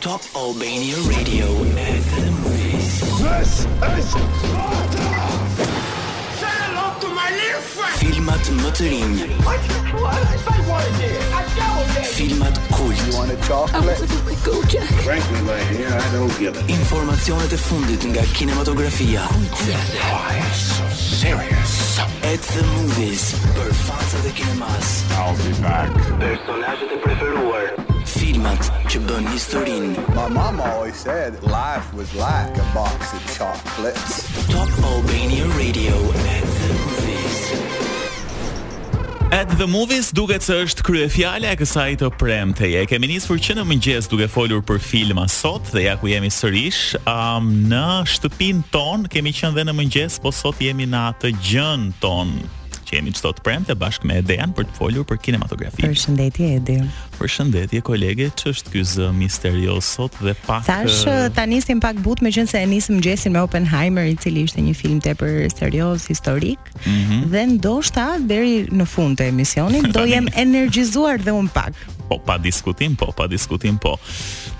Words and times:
Top 0.00 0.22
Albania 0.34 0.96
Radio 1.12 1.44
at 1.44 2.00
the 2.00 2.30
movies. 2.40 3.20
This 3.20 3.66
is 3.68 4.10
Say 6.40 6.56
hello 6.56 6.88
to 7.04 7.08
my 7.20 7.28
little 7.28 7.60
friend! 7.60 8.00
Filmat 8.00 8.48
më 8.64 8.70
të 8.80 8.86
rinj. 8.94 9.18
What? 9.44 9.60
What? 10.00 10.16
I 10.16 10.56
wanted 10.64 11.04
this. 11.04 11.20
I 11.42 11.44
doubled 11.52 12.00
it. 12.00 12.08
Filmat 12.16 12.56
cool. 12.72 12.96
You 12.96 13.12
want 13.12 13.28
a 13.28 13.36
chocolate? 13.44 14.00
I 14.00 14.00
want 14.00 14.32
a 14.32 14.36
go, 14.40 14.56
Jack. 14.72 14.88
Frankly, 15.04 15.42
my 15.44 15.60
dear. 15.68 15.92
I 15.92 16.08
don't 16.16 16.32
give 16.40 16.56
it. 16.56 16.64
Informacionet 16.80 17.52
e 17.52 17.60
fundit 17.68 18.00
nga 18.08 18.24
kinematografia. 18.32 19.28
Kultse. 19.36 19.76
Oh, 19.76 20.16
Why 20.16 20.40
so 20.56 20.80
serious? 20.96 22.00
At 22.24 22.40
the 22.56 22.64
movies. 22.72 23.36
Për 23.52 23.68
fansat 23.84 24.32
e 24.32 24.32
kinemas. 24.40 24.96
I'll 25.20 25.36
be 25.44 25.52
back. 25.60 25.92
Personazhet 26.24 26.88
e 26.88 26.98
preferuar. 27.04 27.78
filmat 28.20 28.68
që 28.92 28.98
bën 29.08 29.24
historin 29.32 29.92
My 30.12 30.26
mama 30.34 30.64
always 30.74 30.98
said 31.06 31.38
life 31.44 31.86
was 31.96 32.10
like 32.20 32.52
a 32.58 32.66
box 32.74 33.14
of 33.16 33.22
chocolates 33.34 34.16
Top 34.52 34.68
Albania 34.90 35.46
Radio 35.56 35.94
at 36.34 36.50
the 36.58 36.76
movies 36.82 37.40
At 39.38 39.48
the 39.62 39.68
movies 39.76 40.10
duket 40.18 40.44
se 40.50 40.58
është 40.66 40.84
kryefjala 40.86 41.54
e 41.54 41.58
kësaj 41.62 41.86
të 42.02 42.08
premte. 42.20 42.66
E 42.66 42.82
kemi 42.90 43.12
nisur 43.14 43.38
që 43.40 43.56
në 43.60 43.64
mëngjes 43.72 44.10
duke 44.10 44.26
folur 44.32 44.60
për 44.68 44.82
filma 44.90 45.24
sot 45.30 45.70
dhe 45.72 45.86
ja 45.86 45.94
ku 46.00 46.10
jemi 46.10 46.32
sërish, 46.34 46.96
um, 47.06 47.52
në 47.70 47.84
shtëpin 48.16 48.64
ton 48.74 49.06
kemi 49.12 49.32
qenë 49.38 49.54
dhe 49.60 49.68
në 49.68 49.76
mëngjes, 49.80 50.18
po 50.24 50.34
sot 50.34 50.58
jemi 50.66 50.88
në 50.90 51.04
atë 51.14 51.30
gjën 51.46 51.92
ton 52.02 52.34
që 52.90 52.98
jemi 52.98 53.14
çdo 53.14 53.30
të 53.38 53.46
premte 53.46 53.76
bashkë 53.78 54.10
me 54.10 54.18
Edean 54.18 54.50
për 54.58 54.66
të 54.66 54.74
folur 54.80 55.06
për 55.06 55.22
kinematografi. 55.28 55.86
Përshëndetje 55.86 56.50
Edean. 56.58 56.90
Për 57.20 57.28
shëndetje 57.34 57.80
kolege, 57.84 58.30
që 58.32 58.52
është 58.54 58.72
ky 58.72 58.82
zë 58.94 59.10
misterios 59.12 59.90
sot 59.98 60.14
dhe 60.24 60.32
pak 60.46 60.64
Tash 60.64 61.02
eh, 61.10 61.26
ta 61.36 61.44
nisim 61.48 61.80
pak 61.82 61.98
but 62.04 62.22
me 62.24 62.32
qenë 62.32 62.48
se 62.48 62.62
e 62.64 62.68
nisëm 62.70 63.02
gjesin 63.04 63.34
me 63.36 63.42
Oppenheimer 63.44 64.08
i 64.08 64.14
cili 64.20 64.46
ishte 64.48 64.64
një 64.64 64.72
film 64.78 65.02
tepër 65.04 65.42
serioz 65.52 66.08
historik 66.08 66.72
mm 66.86 66.98
-hmm. 66.98 67.22
dhe 67.34 67.42
ndoshta 67.58 68.06
deri 68.20 68.66
në 68.72 68.86
fund 68.88 69.20
të 69.20 69.28
emisionit 69.34 69.92
do 69.92 70.06
jem 70.08 70.28
energjizuar 70.36 71.18
dhe 71.20 71.32
un 71.32 71.48
pak. 71.48 71.76
Po 72.10 72.18
pa 72.26 72.38
diskutim, 72.38 72.96
po 72.96 73.12
pa 73.16 73.26
diskutim, 73.26 73.78
po. 73.78 73.98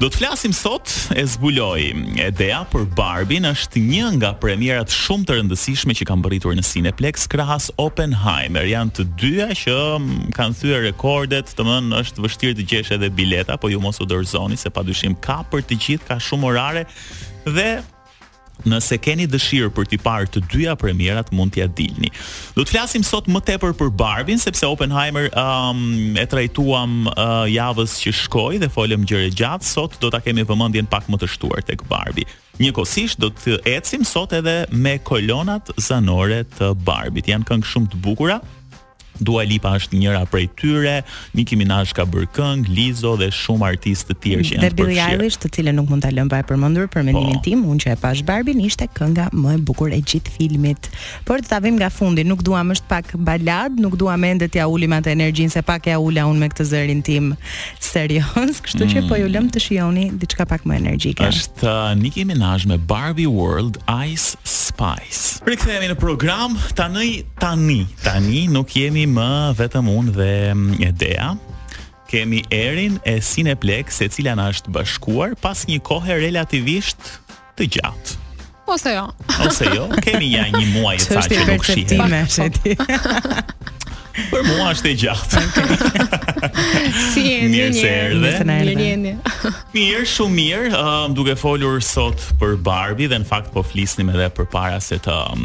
Do 0.01 0.07
të 0.07 0.17
flasim 0.19 0.53
sot 0.53 0.87
e 1.17 1.27
zbuloj. 1.27 1.81
Ideja 2.29 2.63
për 2.73 2.85
Barbie 2.95 3.41
është 3.41 3.79
një 3.93 4.13
nga 4.17 4.33
premierat 4.33 4.89
shumë 4.91 5.25
të 5.27 5.33
rëndësishme 5.35 5.93
që 5.99 6.03
kanë 6.09 6.23
bëritur 6.25 6.55
në 6.55 6.63
Cineplex 6.73 7.27
krahas 7.29 7.71
Oppenheimer. 7.77 8.63
Janë 8.75 8.91
të 8.97 9.03
dyja 9.21 9.49
që 9.63 9.77
mm, 9.99 10.31
kanë 10.39 10.55
thyer 10.61 10.81
rekordet, 10.91 11.47
domethënë 11.59 11.97
është 12.01 12.21
vështirë 12.25 12.50
vështirë 12.51 12.67
të 12.67 12.71
gjesh 12.71 12.93
edhe 12.97 13.09
bileta, 13.15 13.57
po 13.61 13.71
ju 13.71 13.81
mos 13.81 14.01
u 14.03 14.07
dorëzoni 14.11 14.57
se 14.59 14.71
padyshim 14.75 15.15
ka 15.23 15.43
për 15.51 15.63
të 15.71 15.79
gjithë, 15.81 16.09
ka 16.11 16.21
shumë 16.21 16.51
orare 16.51 16.85
dhe 17.47 17.71
Nëse 18.69 18.99
keni 19.01 19.25
dëshirë 19.25 19.71
për 19.73 19.87
t'i 19.89 19.97
parë 20.05 20.27
të 20.35 20.41
dyja 20.53 20.75
premierat, 20.77 21.31
mund 21.33 21.55
t'ja 21.57 21.65
dilni. 21.73 22.11
Do 22.53 22.61
të 22.61 22.75
flasim 22.75 23.01
sot 23.09 23.25
më 23.33 23.41
tepër 23.49 23.73
për 23.79 23.89
Barbin, 23.97 24.37
sepse 24.37 24.69
Oppenheimer 24.69 25.31
um, 25.33 25.81
e 26.21 26.27
trajtuam 26.29 27.09
uh, 27.09 27.49
javës 27.49 27.95
që 28.03 28.13
shkoi 28.19 28.61
dhe 28.61 28.69
folëm 28.75 29.07
gjëre 29.09 29.33
gjatë. 29.33 29.65
Sot 29.65 29.97
do 30.03 30.13
ta 30.13 30.21
kemi 30.21 30.45
vëmendjen 30.45 30.91
pak 30.93 31.09
më 31.09 31.23
të 31.23 31.31
shtuar 31.39 31.65
tek 31.71 31.87
Barbie. 31.89 32.29
Njëkohësisht 32.61 33.25
do 33.25 33.33
të 33.33 33.63
ecim 33.79 34.05
sot 34.05 34.37
edhe 34.37 34.67
me 34.69 34.99
kolonat 35.09 35.73
zanore 35.81 36.43
të 36.59 36.75
Barbit. 36.85 37.33
Janë 37.33 37.49
këngë 37.49 37.73
shumë 37.73 37.95
të 37.95 38.05
bukura. 38.05 38.43
Dua 39.21 39.45
Lipa 39.47 39.73
është 39.79 40.01
njëra 40.01 40.23
prej 40.33 40.49
tyre, 40.59 40.95
Nicki 41.37 41.57
Minaj 41.61 41.93
ka 41.97 42.05
bërë 42.09 42.31
këngë, 42.37 42.75
Lizzo 42.77 43.13
dhe 43.21 43.29
shumë 43.33 43.67
artistë 43.69 44.15
të 44.15 44.21
tjerë 44.23 44.47
që 44.49 44.55
janë 44.55 44.65
për 44.65 44.73
Dhe 44.73 44.81
Billie 44.81 45.05
Eilish, 45.05 45.39
të 45.43 45.51
cilën 45.55 45.79
nuk 45.79 45.93
mund 45.93 46.05
ta 46.05 46.11
lëmë 46.15 46.39
e 46.41 46.45
përmendur 46.49 46.89
për 46.93 47.05
mendimin 47.11 47.37
po. 47.37 47.45
tim, 47.47 47.65
unë 47.75 47.85
që 47.85 47.95
e 47.95 47.99
pash 48.03 48.25
Barbie 48.29 48.57
nishte 48.59 48.89
kënga 48.97 49.29
më 49.37 49.55
e 49.59 49.61
bukur 49.69 49.93
e 49.97 50.01
gjithë 50.11 50.33
filmit. 50.39 50.89
Por 51.29 51.45
do 51.45 51.51
ta 51.51 51.61
vim 51.61 51.77
nga 51.81 51.91
fundi, 51.93 52.25
nuk 52.25 52.41
duam 52.47 52.73
është 52.73 52.89
pak 52.91 53.13
balad, 53.29 53.77
nuk 53.81 53.99
duam 54.01 54.25
ende 54.25 54.49
t'ia 54.49 54.65
ulim 54.69 54.97
atë 54.99 55.13
energjinë 55.15 55.53
se 55.57 55.63
pak 55.63 55.91
ja 55.93 55.99
ula 56.01 56.25
unë 56.31 56.41
me 56.41 56.49
këtë 56.53 56.69
zërin 56.73 57.03
tim 57.05 57.29
serioz, 57.93 58.63
kështu 58.65 58.89
që 58.93 59.07
po 59.09 59.21
ju 59.21 59.29
mm. 59.29 59.35
lëm 59.37 59.51
të 59.53 59.63
shijoni 59.67 60.09
diçka 60.23 60.47
pak 60.49 60.65
më 60.69 60.79
energjike. 60.81 61.27
Është 61.29 61.69
uh, 61.69 61.93
Nicki 62.01 62.25
Minaj 62.25 62.65
me 62.71 62.79
Barbie 62.81 63.29
World 63.29 63.77
Ice 64.09 64.37
Spice. 64.49 65.41
Rikthehemi 65.45 65.93
në 65.93 65.99
program 66.01 66.57
tani 66.79 67.13
tani 67.43 67.83
tani 68.05 68.47
nuk 68.51 68.73
jemi 68.77 69.05
më 69.13 69.29
vetëm 69.59 69.89
unë 69.91 70.15
dhe 70.15 70.33
mm, 70.53 70.89
Edea. 70.91 71.31
Kemi 72.11 72.41
Erin 72.55 72.97
e 73.07 73.19
Cineplex, 73.23 74.01
e 74.03 74.09
cila 74.11 74.35
na 74.39 74.49
është 74.51 74.73
bashkuar 74.75 75.37
pas 75.43 75.63
një 75.69 75.79
kohe 75.87 76.17
relativisht 76.25 77.05
të 77.59 77.69
gjatë. 77.77 78.17
Ose 78.71 78.95
jo. 78.97 79.05
Ose 79.47 79.67
jo, 79.75 79.87
kemi 80.05 80.33
ja 80.35 80.47
një 80.51 80.65
muaj 80.77 80.99
të 81.03 81.17
sa 81.17 81.23
që 81.27 81.47
nuk 81.49 81.67
shihemi. 81.67 82.07
një 82.07 83.55
Për 84.29 84.45
mua 84.47 84.71
është 84.75 84.91
e 84.91 84.97
gjatë. 85.03 85.45
si 87.13 87.25
e 87.35 87.47
një 87.49 87.67
një 87.75 87.97
një 88.49 88.57
një 88.67 88.95
një 89.01 89.13
Mirë, 89.75 90.03
shumë 90.11 90.35
mirë, 90.35 90.71
um, 90.77 91.15
duke 91.17 91.37
folur 91.39 91.81
sot 91.85 92.21
për 92.41 92.57
Barbie 92.67 93.09
dhe 93.11 93.21
në 93.23 93.29
fakt 93.29 93.51
po 93.55 93.63
flisnim 93.67 94.11
edhe 94.13 94.27
për 94.37 94.49
para 94.53 94.79
se 94.83 94.97
të 95.03 95.15
um, 95.35 95.43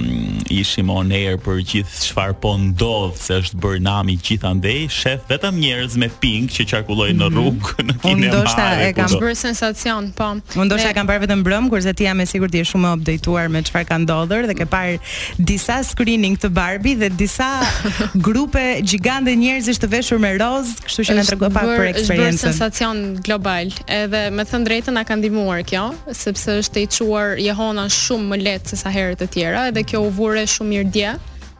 ishim 0.53 0.89
on 0.93 1.11
air 1.15 1.35
për 1.45 1.59
gjithë 1.71 2.01
shfar 2.07 2.35
po 2.43 2.53
ndodhë 2.65 3.19
se 3.19 3.37
është 3.41 3.59
bërë 3.63 3.83
nami 3.85 4.17
gjitha 4.25 4.51
ndej, 4.59 4.83
shef 4.95 5.25
vetëm 5.31 5.59
njerëz 5.61 5.97
me 6.01 6.09
pink 6.21 6.53
që 6.55 6.67
qarkulloj 6.73 7.09
në 7.15 7.29
mhm. 7.29 7.35
rrugë 7.35 7.87
në 7.91 7.97
kine 8.03 8.15
marë. 8.21 8.31
Ndoshta 8.35 8.67
e 8.85 8.89
kam 8.97 9.15
bërë 9.21 9.35
sensacion, 9.43 10.09
po. 10.17 10.31
Ndoshta 10.65 10.91
e 10.93 10.97
kam 10.97 11.11
vetëm 11.11 11.43
brëm, 11.47 11.69
kurse 11.73 11.95
tia 11.97 12.15
me 12.17 12.27
sigur 12.29 12.51
ti 12.53 12.63
shumë 12.67 12.93
updateuar 12.99 13.51
me 13.53 13.63
çfarë 13.67 13.89
ka 13.91 13.99
ndodhër 14.05 14.49
dhe 14.51 14.57
ke 14.61 14.67
parë 14.71 14.97
disa 15.51 15.79
screening 15.89 16.37
të 16.41 16.51
Barbie 16.55 16.95
dhe 17.03 17.11
disa 17.21 17.51
grupe 18.29 18.64
gjigande 18.83 19.33
njerëzish 19.37 19.79
të 19.83 19.89
veshur 19.91 20.19
me 20.21 20.31
roz, 20.37 20.73
kështu 20.85 21.05
që 21.09 21.15
na 21.19 21.23
tregoi 21.27 21.49
pak 21.53 21.67
për 21.77 21.85
eksperiencën. 21.91 22.09
Është 22.09 22.33
bërë 22.33 22.41
sensacion 22.41 23.01
global, 23.25 23.71
edhe 23.97 24.23
me 24.33 24.45
të 24.47 24.61
drejtën 24.67 24.97
na 24.97 25.03
ka 25.07 25.15
ndihmuar 25.19 25.63
kjo, 25.69 25.85
sepse 26.15 26.57
është 26.63 26.85
i 26.85 26.89
çuar 26.97 27.35
Jehona 27.41 27.87
shumë 27.91 28.27
më 28.31 28.39
lehtë 28.45 28.73
se 28.73 28.81
sa 28.83 28.93
herët 28.95 29.23
e 29.25 29.29
tjera, 29.33 29.67
edhe 29.71 29.85
kjo 29.89 30.03
u 30.07 30.11
vure 30.17 30.45
shumë 30.49 30.71
mirë 30.75 30.91
dje. 30.95 31.13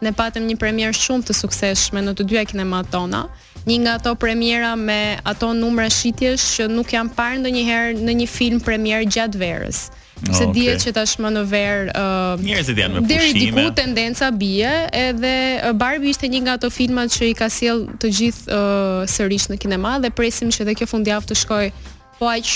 Ne 0.05 0.11
patëm 0.15 0.47
një 0.49 0.57
premier 0.61 0.93
shumë 0.95 1.29
të 1.29 1.35
sukseshme 1.41 2.01
në 2.03 2.13
të 2.19 2.25
dyja 2.29 2.43
kinemat 2.49 2.89
tona, 2.93 3.23
një 3.65 3.77
nga 3.81 3.93
ato 3.99 4.11
premiera 4.21 4.73
me 4.77 4.99
ato 5.25 5.49
numra 5.57 5.87
shitjesh 5.89 6.43
që 6.57 6.67
nuk 6.69 6.91
janë 6.93 7.15
parë 7.17 7.41
ndonjëherë 7.41 8.01
në 8.05 8.17
një 8.21 8.27
film 8.29 8.59
premier 8.61 9.07
gjatë 9.09 9.41
verës. 9.41 9.85
Se 10.31 10.45
dihet 10.55 10.79
që 10.81 10.93
tashmë 10.95 11.29
në 11.35 11.41
ver 11.51 11.89
uh, 11.91 12.37
njerëzit 12.39 12.77
janë 12.79 12.95
me 12.95 13.01
pushime. 13.03 13.09
Deri 13.11 13.35
diku 13.39 13.65
tendenca 13.75 14.29
bie, 14.31 14.71
edhe 14.95 15.33
uh, 15.67 15.73
Barbie 15.75 16.13
ishte 16.15 16.29
një 16.31 16.39
nga 16.45 16.53
ato 16.59 16.69
filmat 16.71 17.11
që 17.11 17.29
i 17.33 17.35
ka 17.37 17.49
sjell 17.51 17.83
të 18.01 18.13
gjithë 18.19 18.45
uh, 18.47 19.01
sërish 19.11 19.49
në 19.51 19.59
kinema 19.65 19.97
dhe 20.05 20.13
presim 20.15 20.53
që 20.55 20.63
edhe 20.65 20.77
kjo 20.79 20.87
fundjavë 20.95 21.29
të 21.33 21.37
shkojë 21.43 21.91
po 22.19 22.27
aq 22.31 22.51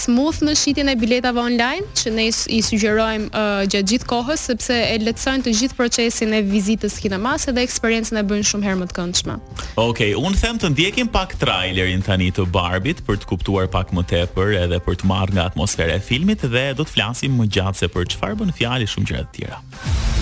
smooth 0.00 0.40
në 0.44 0.54
shitjen 0.58 0.90
e 0.92 0.96
biletave 1.00 1.40
online 1.40 1.86
që 1.98 2.10
ne 2.16 2.26
i 2.28 2.60
sugjerojmë 2.64 3.30
uh, 3.30 3.62
gjatë 3.72 3.88
gjithë 3.92 4.08
kohës 4.10 4.44
sepse 4.50 4.74
e 4.92 4.96
lehtësojnë 5.04 5.46
të 5.46 5.54
gjithë 5.60 5.78
procesin 5.78 6.34
e 6.36 6.42
vizitës 6.46 6.98
kinemas 7.02 7.48
dhe 7.48 7.64
eksperiencën 7.64 8.20
e 8.20 8.24
bëjnë 8.32 8.48
shumë 8.52 8.66
herë 8.68 8.80
më 8.82 8.88
të 8.90 8.98
këndshme. 8.98 9.38
Okej, 9.76 9.80
okay, 9.84 10.12
un 10.20 10.36
them 10.42 10.60
të 10.60 10.70
ndjekim 10.74 11.10
pak 11.14 11.34
trailerin 11.40 12.02
tani 12.04 12.28
të 12.36 12.46
Barbie 12.54 12.96
për 13.06 13.20
të 13.22 13.30
kuptuar 13.30 13.70
pak 13.72 13.94
më 13.96 14.04
tepër 14.12 14.54
edhe 14.64 14.80
për 14.84 15.00
të 15.02 15.10
marrë 15.10 15.38
nga 15.38 15.48
atmosfera 15.52 15.96
e 15.98 16.04
filmit 16.04 16.44
dhe 16.44 16.66
do 16.78 16.84
të 16.88 16.96
flasim 16.98 17.38
më 17.40 17.48
gjatë 17.56 17.84
se 17.84 17.90
për 17.94 18.10
çfarë 18.14 18.38
bën 18.42 18.54
fjalë 18.60 18.90
shumë 18.92 19.12
gjëra 19.12 19.24
të 19.28 19.34
tjera. 19.38 19.62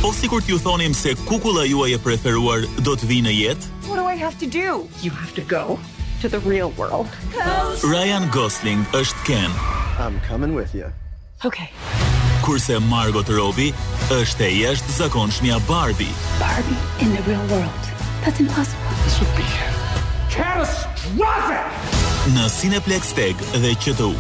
Po 0.03 0.12
sikur 0.14 0.44
t'ju 0.47 0.60
thonim 0.62 0.94
se 0.94 1.16
kukulla 1.26 1.66
juaj 1.66 1.97
e 1.97 2.00
preferuar 2.04 2.68
do 2.86 2.94
të 2.94 3.10
vinë 3.10 3.30
në 3.30 3.36
jetë. 3.41 3.74
What 3.91 3.98
do 3.98 4.04
I 4.06 4.16
have 4.22 4.38
to 4.44 4.47
do? 4.47 4.84
You 5.03 5.10
have 5.10 5.34
to 5.41 5.47
go 5.48 5.80
to 6.21 6.28
the 6.28 6.38
real 6.41 6.71
world. 6.78 7.06
Ryan 7.95 8.24
Gosling 8.34 8.84
është 8.95 9.24
Ken. 9.27 9.53
I'm 10.04 10.21
coming 10.28 10.54
with 10.54 10.74
you. 10.74 10.86
Okay. 11.45 11.68
Kurse 12.42 12.78
Margot 12.89 13.28
Robbie 13.39 13.72
është 14.16 14.47
e 14.47 14.53
jashtë 14.63 14.97
zakonshmja 15.01 15.59
Barbie. 15.68 16.15
Barbie 16.41 16.78
in 17.01 17.13
the 17.16 17.22
real 17.30 17.45
world. 17.53 17.84
That's 18.24 18.41
impossible. 18.41 18.97
This 19.04 19.18
would 19.21 19.34
be 19.36 19.48
catastrophic. 20.30 21.92
Në 22.36 22.48
Cineplex 22.59 23.12
Tag 23.16 23.45
dhe 23.62 23.74
QTU. 23.84 24.12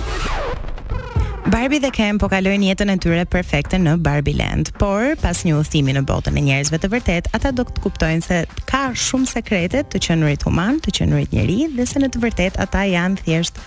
Barbie 1.46 1.78
dhe 1.78 1.92
Ken 1.94 2.18
po 2.18 2.26
kalojnë 2.26 2.66
jetën 2.72 2.90
e 2.90 2.94
tyre 2.98 3.22
perfekte 3.30 3.78
në 3.78 3.92
Barbie 4.02 4.34
Land, 4.34 4.72
por 4.82 5.12
pas 5.22 5.44
një 5.46 5.54
udhëtimi 5.60 5.92
në 5.94 6.02
botën 6.08 6.34
e 6.34 6.42
njerëzve 6.42 6.80
të 6.82 6.90
vërtet, 6.90 7.28
ata 7.38 7.52
do 7.54 7.62
të 7.68 7.84
kuptojnë 7.84 8.26
se 8.26 8.40
ka 8.66 8.88
shumë 8.98 9.30
sekrete 9.30 9.84
të 9.86 10.00
qenurit 10.08 10.42
human, 10.48 10.80
të 10.82 10.96
qenurit 10.98 11.36
njerëz 11.36 11.78
dhe 11.78 11.86
se 11.92 12.02
në 12.02 12.10
të 12.16 12.22
vërtet 12.24 12.58
ata 12.66 12.82
janë 12.90 13.22
thjesht 13.22 13.60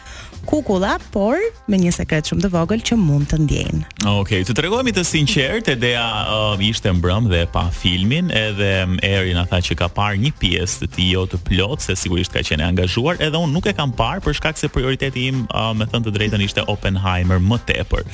kukulla, 0.50 0.98
por 1.14 1.38
me 1.70 1.78
një 1.78 1.92
sekret 1.94 2.26
shumë 2.30 2.44
të 2.48 2.52
vogël 2.54 2.82
që 2.86 2.98
mund 3.00 3.28
të 3.30 3.38
ndjejnë. 3.44 3.82
Okej, 4.00 4.16
okay, 4.42 4.46
të 4.48 4.56
tregojmë 4.58 4.94
të 4.98 5.04
sinqert, 5.06 5.70
Edea 5.76 6.06
uh, 6.26 6.64
ishte 6.66 6.90
mbrëm 6.98 7.28
dhe 7.30 7.44
pa 7.54 7.68
filmin, 7.76 8.32
edhe 8.34 8.70
um, 8.88 8.98
Erin 9.06 9.38
a 9.42 9.46
tha 9.50 9.60
që 9.68 9.78
ka 9.84 9.90
parë 9.94 10.22
një 10.24 10.32
pjesë 10.42 10.86
të 10.86 10.90
tij 10.96 11.10
jo 11.14 11.26
të 11.30 11.40
plot, 11.50 11.86
se 11.86 11.96
sigurisht 12.02 12.34
ka 12.34 12.42
qenë 12.48 12.66
angazhuar, 12.72 13.20
edhe 13.22 13.38
unë 13.38 13.54
nuk 13.60 13.70
e 13.70 13.76
kam 13.78 13.94
parë 14.00 14.24
për 14.26 14.40
shkak 14.40 14.60
se 14.62 14.72
prioriteti 14.74 15.28
im, 15.30 15.44
uh, 15.54 15.70
me 15.78 15.86
thënë 15.92 16.08
të 16.10 16.16
drejtën, 16.18 16.46
ishte 16.50 16.66
Oppenheimer 16.74 17.40
më 17.44 17.62
tepër. 17.70 18.10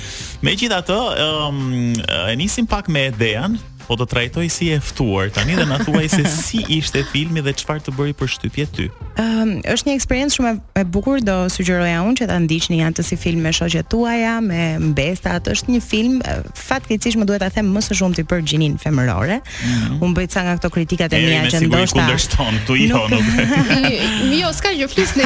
Megjithatë, 0.45 0.99
ë 0.99 1.29
um, 1.45 1.63
e 1.95 2.35
nisim 2.41 2.67
pak 2.67 2.91
me 2.91 3.05
Edean, 3.13 3.55
po 3.87 3.95
të 3.99 4.05
trajtoj 4.09 4.47
si 4.49 4.67
e 4.73 4.79
ftuar 4.81 5.29
tani 5.33 5.55
dhe 5.57 5.65
na 5.69 5.77
thuaj 5.83 6.07
se 6.09 6.23
si 6.45 6.63
ishte 6.77 7.03
filmi 7.11 7.41
dhe 7.45 7.53
çfarë 7.61 7.83
të 7.87 7.93
bëri 7.97 8.15
për 8.17 8.29
shtypje 8.35 8.65
ty. 8.77 8.87
Ëm 9.15 9.21
ehm, 9.21 9.41
um, 9.41 9.53
është 9.73 9.89
një 9.91 9.95
eksperiencë 9.99 10.35
shumë 10.39 10.53
e 10.81 10.85
bukur 10.95 11.21
do 11.23 11.35
sugjeroja 11.53 12.01
unë 12.07 12.17
që 12.21 12.27
ta 12.31 12.39
ndiqni 12.41 12.79
janë 12.81 12.97
të 12.99 13.05
si 13.09 13.17
film 13.21 13.43
me 13.45 13.53
shoqjet 13.55 13.87
tuaja, 13.91 14.33
me 14.43 14.61
mbështat, 14.89 15.49
është 15.53 15.71
një 15.75 15.81
film 15.85 16.17
fatkeqësisht 16.65 17.19
më 17.21 17.25
duhet 17.29 17.45
ta 17.45 17.51
them 17.59 17.69
më 17.75 17.83
së 17.89 17.97
shumti 18.01 18.25
për 18.27 18.43
gjinin 18.49 18.79
femërore. 18.81 19.39
Mm 19.39 19.83
-hmm. 19.83 20.03
Un 20.03 20.11
bëj 20.17 20.27
ca 20.33 20.43
nga 20.47 20.55
këto 20.57 20.69
kritikat 20.77 21.13
e 21.13 21.17
mia 21.21 21.45
që 21.45 21.61
ndoshta. 21.61 21.61
Ne 21.61 21.87
sigurisht 21.87 21.95
kundërshton 21.95 22.53
këtu 22.61 22.73
jo 22.91 22.99
nuk. 23.11 23.25
Mi 24.29 24.37
jo 24.43 24.49
ska 24.59 24.69
jo 24.81 24.87
flisni. 24.93 25.23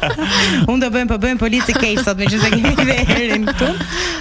Un 0.72 0.80
do 0.80 0.86
bëjmë 0.94 1.08
po 1.12 1.16
bëjmë 1.24 1.38
politike 1.46 1.78
këtu 1.86 2.04
sot 2.04 2.16
me 2.20 2.24
çështë 2.32 2.50
kimi 2.56 2.72
këtu. 2.78 3.68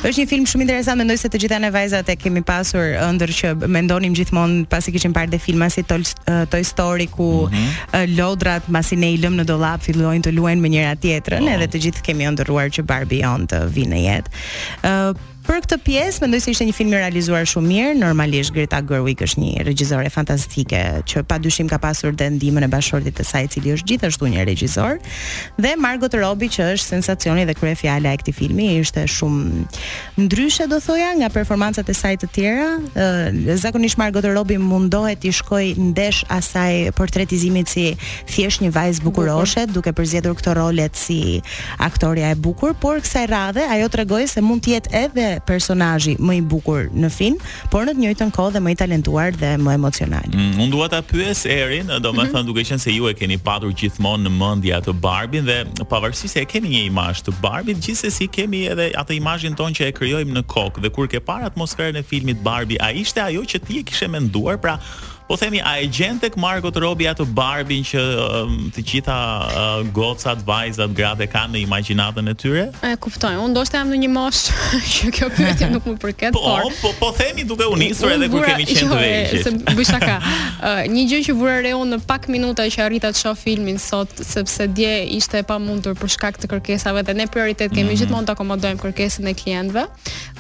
Është 0.08 0.20
një 0.22 0.28
film 0.34 0.46
shumë 0.50 0.62
interesant, 0.66 0.98
mendoj 1.02 1.18
se 1.18 1.28
të 1.34 1.38
gjitha 1.42 1.58
ne 1.64 1.70
vajzat 1.76 2.10
e 2.10 2.16
kemi 2.24 2.42
pasur 2.50 2.86
ëndër 3.10 3.30
që 3.40 3.53
mendonim 3.70 4.14
gjithmonë 4.18 4.66
pasi 4.72 4.94
kishim 4.94 5.14
parë 5.16 5.32
dhe 5.34 5.40
filma 5.42 5.70
si 5.72 5.84
Toy, 5.88 6.04
eh, 6.28 6.44
Toy 6.52 6.64
Story 6.68 7.08
ku 7.12 7.50
mm 7.50 7.54
-hmm. 7.54 8.18
lodrat 8.18 8.68
masi 8.70 8.96
ne 8.96 9.12
i 9.14 9.18
lëm 9.18 9.36
në 9.42 9.46
dollap 9.46 9.82
fillojnë 9.84 10.24
të 10.24 10.32
luajnë 10.34 10.62
me 10.62 10.70
njëra 10.70 10.96
tjetrën 10.96 11.44
oh. 11.44 11.52
edhe 11.54 11.68
të 11.68 11.82
gjithë 11.86 12.02
kemi 12.04 12.26
ëndërruar 12.28 12.70
që 12.70 12.84
Barbie 12.86 13.26
on 13.28 13.48
të 13.48 13.66
vinë 13.76 13.92
në 13.96 14.00
jetë. 14.06 14.32
Uh, 14.84 15.32
Për 15.44 15.60
këtë 15.66 15.76
pjesë 15.84 16.22
mendoj 16.24 16.40
se 16.40 16.52
ishte 16.54 16.66
një 16.70 16.74
film 16.76 16.94
i 16.94 17.00
realizuar 17.02 17.48
shumë 17.50 17.68
mirë. 17.68 17.90
Normalisht 18.00 18.54
Greta 18.56 18.78
Gerwig 18.88 19.20
është 19.26 19.42
një 19.42 19.64
regjizore 19.68 20.08
fantastike 20.12 20.80
që 21.10 21.24
padyshim 21.28 21.68
ka 21.68 21.82
pasur 21.84 22.14
dhe 22.16 22.30
ndihmën 22.38 22.64
e 22.64 22.70
bashkëshortit 22.72 23.18
të 23.20 23.26
saj, 23.28 23.42
i 23.44 23.52
cili 23.52 23.74
është 23.76 23.90
gjithashtu 23.92 24.30
një 24.32 24.46
regjizor. 24.48 25.02
Dhe 25.60 25.74
Margot 25.84 26.16
Robbie 26.16 26.48
që 26.54 26.70
është 26.78 26.88
sensacioni 26.96 27.44
dhe 27.50 27.56
kryefjala 27.60 28.14
e 28.16 28.22
këtij 28.22 28.38
filmi, 28.38 28.70
ishte 28.86 29.04
shumë 29.18 29.66
ndryshe 30.24 30.70
do 30.72 30.80
thoja 30.86 31.10
nga 31.20 31.28
performancat 31.36 31.92
e 31.92 31.98
saj 32.00 32.16
të 32.24 32.32
tjera. 32.38 32.70
Zakonisht 33.66 34.00
Margot 34.00 34.24
Robbie 34.32 34.62
mundohet 34.64 35.28
i 35.28 35.34
shkoj 35.42 35.74
ndesh 35.90 36.24
asaj 36.38 36.94
portretizimit 36.96 37.68
si 37.76 37.90
thjesht 38.32 38.64
një 38.64 38.72
vajzë 38.80 39.04
bukuroshe, 39.10 39.68
duke 39.76 39.92
përzgjedhur 40.00 40.40
këto 40.40 40.56
role 40.62 40.88
si 41.04 41.20
aktorja 41.84 42.32
e 42.32 42.40
bukur, 42.40 42.72
por 42.80 43.02
kësaj 43.04 43.28
radhe 43.36 43.68
ajo 43.76 43.90
tregoi 43.98 44.24
se 44.30 44.40
mund 44.44 44.64
të 44.64 44.76
jetë 44.78 44.98
edhe 45.08 45.32
personazhi 45.42 46.16
më 46.22 46.38
i 46.42 46.42
bukur 46.46 46.90
në 46.94 47.10
film, 47.14 47.38
por 47.74 47.88
në 47.88 47.96
të 47.96 48.04
njëjtën 48.04 48.34
kohë 48.36 48.54
dhe 48.58 48.62
më 48.64 48.74
i 48.74 48.78
talentuar 48.82 49.38
dhe 49.38 49.54
më 49.62 49.76
emocional. 49.80 50.28
Mm, 50.32 50.60
unë 50.62 50.72
dua 50.74 50.90
ta 50.92 51.02
pyes 51.06 51.46
Erin, 51.50 51.88
domethënë 51.88 52.28
mhm. 52.28 52.30
mm 52.30 52.36
-hmm. 52.36 52.46
duke 52.50 52.66
qenë 52.70 52.82
se 52.84 52.92
ju 52.92 53.08
e 53.10 53.14
keni 53.14 53.38
patur 53.38 53.72
gjithmonë 53.72 54.24
në 54.26 54.30
mendje 54.30 54.74
atë 54.78 54.94
Barbie 54.94 55.42
dhe 55.42 55.58
pavarësisht 55.90 56.34
se 56.34 56.42
e 56.42 56.46
keni 56.46 56.70
një 56.70 56.84
imazh 56.92 57.22
të 57.24 57.32
Barbie, 57.42 57.74
gjithsesi 57.76 58.28
kemi 58.28 58.66
edhe 58.72 58.92
atë 59.02 59.12
imazhin 59.16 59.56
tonë 59.56 59.76
që 59.78 59.82
e 59.88 59.92
krijojmë 59.92 60.34
në 60.34 60.44
kokë 60.44 60.82
dhe 60.82 60.90
kur 60.90 61.08
ke 61.08 61.20
parë 61.20 61.46
atmosferën 61.52 61.96
e 62.00 62.04
filmit 62.04 62.38
Barbie, 62.44 62.78
a 62.82 62.92
ishte 62.92 63.22
ajo 63.22 63.42
që 63.42 63.58
ti 63.66 63.80
e 63.80 63.84
kishe 63.84 64.08
menduar? 64.08 64.58
Pra, 64.60 64.80
Po 65.24 65.38
themi 65.40 65.64
a 65.64 65.80
e 65.80 65.88
gjen 65.88 66.18
tek 66.20 66.36
Margot 66.36 66.76
Robbie 66.76 67.08
atë 67.08 67.24
Barbie 67.32 67.80
që 67.88 68.00
um, 68.20 68.56
të 68.76 68.84
gjitha 68.84 69.14
uh, 69.14 69.84
gocat, 69.96 70.42
vajzat, 70.44 70.92
gratë 70.96 71.30
kanë 71.32 71.56
në 71.56 71.62
imagjinatën 71.64 72.28
e 72.28 72.34
tyre? 72.38 72.64
E 72.84 72.92
kuptoj. 73.00 73.32
Unë 73.40 73.54
ndoshta 73.54 73.80
jam 73.80 73.92
në 73.94 74.00
një 74.02 74.10
moshë 74.16 74.58
që 74.94 75.12
kjo 75.16 75.30
pyetje 75.38 75.70
nuk 75.72 75.88
më 75.88 75.96
përket, 76.04 76.36
po, 76.36 76.42
por 76.52 76.76
po 76.82 76.92
po 77.00 77.12
themi 77.16 77.46
duke 77.48 77.68
u 77.72 77.78
nisur 77.80 78.12
edhe 78.18 78.28
kur 78.34 78.44
kemi 78.44 78.68
qenë 78.68 78.82
të 78.82 78.90
jo, 78.90 79.00
vegjël. 79.00 79.48
Se 79.72 79.78
bëj 79.80 79.88
shaka. 79.94 80.18
uh, 80.20 80.84
një 80.94 81.06
gjë 81.14 81.22
që 81.30 81.38
vura 81.40 81.56
reu 81.64 81.80
unë 81.86 82.02
në 82.02 82.10
pak 82.12 82.28
minuta 82.34 82.68
që 82.76 82.84
arrita 82.90 83.14
të 83.16 83.24
shoh 83.24 83.40
filmin 83.40 83.80
sot 83.80 84.12
sepse 84.28 84.68
dje 84.76 84.92
ishte 85.22 85.40
e 85.40 85.48
pamundur 85.48 85.96
për 86.00 86.12
shkak 86.18 86.42
të 86.44 86.52
kërkesave 86.52 87.06
dhe 87.08 87.16
ne 87.22 87.30
prioritet 87.32 87.72
kemi 87.72 87.94
mm. 87.96 88.02
gjithmonë 88.04 88.28
të 88.28 88.36
akomodojmë 88.36 88.84
kërkesën 88.84 89.32
e 89.32 89.38
klientëve. 89.40 89.88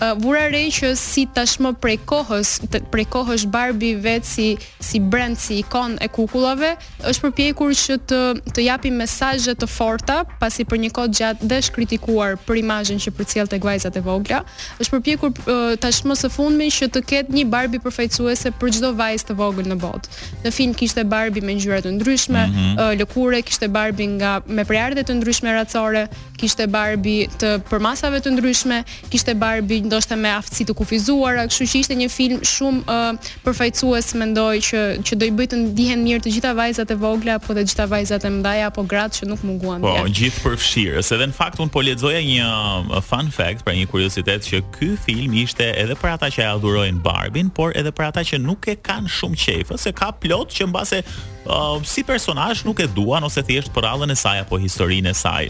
Uh, 0.03 0.11
vura 0.19 0.43
re 0.51 0.67
që 0.73 0.91
si 0.99 1.23
tashmë 1.31 1.77
prej 1.79 1.99
kohës, 2.09 2.57
prej 2.91 3.07
kohës 3.15 3.47
Barbie 3.47 3.95
vetë 3.95 4.27
si 4.33 4.49
si 4.83 4.99
brand 4.99 5.37
si 5.39 5.55
ikon 5.63 5.95
e 6.03 6.07
kukullave, 6.11 6.73
është 7.07 7.23
përpjekur 7.25 7.71
që 7.79 7.95
të 8.11 8.19
të 8.53 8.65
japi 8.67 8.91
mesazhe 8.93 9.55
të 9.59 9.67
forta, 9.71 10.19
pasi 10.41 10.65
për 10.67 10.81
një 10.83 10.91
kohë 10.95 11.13
gjatë 11.19 11.49
desh 11.51 11.71
kritikuar 11.75 12.35
për 12.47 12.59
imazhin 12.59 12.99
që 13.01 13.13
përcjell 13.17 13.49
tek 13.51 13.63
vajzat 13.65 13.97
e 13.97 14.03
vogla, 14.05 14.43
është 14.83 14.93
përpjekur 14.93 15.49
tashmë 15.83 16.17
së 16.23 16.29
fundmi 16.35 16.67
që 16.75 16.91
të 16.93 17.03
ketë 17.13 17.37
një 17.37 17.45
Barbie 17.53 17.81
përfaqësuese 17.85 18.51
për 18.61 18.75
çdo 18.77 18.91
vajzë 18.99 19.29
të 19.31 19.37
vogël 19.39 19.71
në 19.71 19.79
botë. 19.81 20.19
Në 20.43 20.53
film 20.57 20.75
kishte 20.77 21.07
Barbie 21.13 21.43
me 21.45 21.55
ngjyra 21.57 21.79
të 21.85 21.95
ndryshme, 21.97 22.45
mm 22.45 22.75
-hmm. 22.75 22.99
lëkure, 23.01 23.41
kishte 23.47 23.69
Barbie 23.79 24.09
nga 24.19 24.33
me 24.57 24.65
prearde 24.69 25.01
të 25.07 25.13
ndryshme 25.21 25.53
racore, 25.55 26.03
kishte 26.37 26.67
Barbie 26.67 27.29
të 27.39 27.49
përmasave 27.69 28.17
të 28.25 28.29
ndryshme, 28.35 28.83
kishte 29.11 29.31
Barbie 29.45 29.81
ndoshta 29.87 30.15
me 30.15 30.29
aftësi 30.39 30.63
të 30.67 30.73
kufizuara, 30.79 31.47
kështu 31.47 31.63
që 31.71 31.79
ishte 31.83 31.95
një 32.01 32.09
film 32.17 32.39
shumë 32.53 32.81
uh, 32.87 33.13
përfaqësues 33.45 34.15
mendoj 34.21 34.55
që 34.73 34.81
që 35.05 35.17
do 35.21 35.27
i 35.29 35.33
bëj 35.37 35.47
të 35.51 35.57
ndihen 35.61 36.01
mirë 36.05 36.23
të 36.25 36.31
gjitha 36.35 36.51
vajzat 36.57 36.91
e 36.93 36.97
vogla 36.99 37.35
apo 37.39 37.53
të 37.55 37.63
gjitha 37.67 37.85
vajzat 37.91 38.25
e 38.27 38.31
mëdha 38.37 38.69
apo 38.69 38.83
gratë 38.89 39.19
që 39.19 39.27
nuk 39.29 39.43
munguan 39.47 39.83
dje. 39.83 39.87
Po, 39.87 40.13
gjithë 40.19 40.43
përfshirës, 40.45 41.11
edhe 41.15 41.27
në 41.29 41.37
fakt 41.39 41.61
un 41.63 41.71
po 41.73 41.83
lexoja 41.85 42.21
një 42.25 42.47
um, 42.49 42.93
fun 43.05 43.29
fact, 43.35 43.63
pra 43.67 43.75
një 43.77 43.85
kuriozitet 43.91 44.47
që 44.49 44.63
ky 44.77 44.91
film 45.05 45.35
ishte 45.43 45.69
edhe 45.79 45.97
për 46.01 46.15
ata 46.15 46.31
që 46.33 46.45
e 46.45 46.47
adhurojnë 46.55 47.03
Barbin, 47.05 47.51
por 47.53 47.75
edhe 47.77 47.93
për 47.95 48.09
ata 48.11 48.25
që 48.29 48.41
nuk 48.43 48.69
e 48.73 48.77
kanë 48.87 49.11
shumë 49.19 49.41
qejf, 49.45 49.75
se 49.79 49.93
ka 49.97 50.09
plot 50.23 50.55
që 50.57 50.69
mbase 50.71 51.03
uh, 51.05 51.77
si 51.85 52.05
personazh 52.07 52.65
nuk 52.67 52.81
e 52.81 52.89
duan 52.97 53.29
ose 53.29 53.45
thjesht 53.45 53.73
për 53.75 53.89
rallën 53.91 54.15
e 54.15 54.17
saj 54.17 54.41
apo 54.45 54.59
historinë 54.63 55.13
e 55.13 55.17
saj 55.21 55.45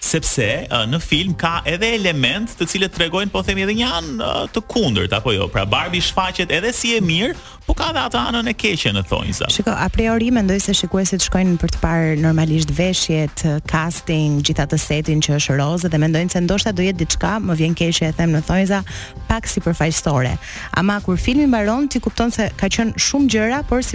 sepse 0.00 0.44
uh, 0.72 0.86
në 0.88 0.96
film 1.04 1.34
ka 1.36 1.58
edhe 1.68 1.90
element 1.98 2.48
të 2.56 2.64
cilët 2.72 2.94
tregojnë 2.96 3.28
po 3.34 3.42
themi 3.44 3.66
edhe 3.66 3.74
një 3.82 3.88
anë 3.98 4.14
uh, 4.16 4.46
të 4.48 4.62
kundërt 4.72 5.12
apo 5.12 5.34
jo. 5.36 5.44
Pra 5.52 5.66
Barbie 5.68 6.00
shfaqet 6.00 6.48
edhe 6.56 6.70
si 6.72 6.94
e 6.96 7.02
mirë, 7.04 7.34
po 7.70 7.76
ka 7.78 7.88
dhe 7.94 8.02
ata 8.08 8.18
anën 8.30 8.48
e 8.50 8.54
keqe 8.62 8.90
në 8.96 9.02
thonjza. 9.06 9.46
Shiko, 9.54 9.70
a 9.70 9.86
priori 9.94 10.30
mendoj 10.34 10.56
se 10.64 10.72
shikuesit 10.74 11.22
shkojnë 11.22 11.56
për 11.60 11.70
të 11.76 11.80
parë 11.82 12.08
normalisht 12.24 12.72
veshjet, 12.74 13.44
casting, 13.70 14.40
gjithatë 14.46 14.78
setin 14.82 15.20
që 15.22 15.36
është 15.38 15.56
rozë 15.60 15.90
dhe 15.92 16.00
mendojnë 16.02 16.32
se 16.34 16.42
ndoshta 16.48 16.72
do 16.74 16.82
jetë 16.82 17.02
diçka, 17.04 17.36
më 17.46 17.56
vjen 17.60 17.76
keqe 17.78 18.08
e 18.08 18.10
them 18.18 18.34
në 18.34 18.40
thonjza, 18.48 18.80
pak 19.30 19.46
si 19.46 19.62
Amba 19.62 20.34
Ama 20.80 20.96
kur 21.04 21.16
filmi 21.16 21.46
mbaron 21.46 21.86
ti 21.88 22.00
kupton 22.00 22.30
se 22.34 22.48
ka 22.58 22.66
qenë 22.66 22.98
shumë 22.98 23.28
gjëra, 23.32 23.62
por 23.68 23.82
si 23.84 23.94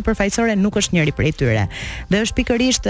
nuk 0.56 0.76
është 0.80 0.94
njëri 0.96 1.12
prej 1.12 1.32
tyre. 1.42 1.68
Dhe 2.10 2.22
është 2.24 2.36
pikërisht 2.40 2.84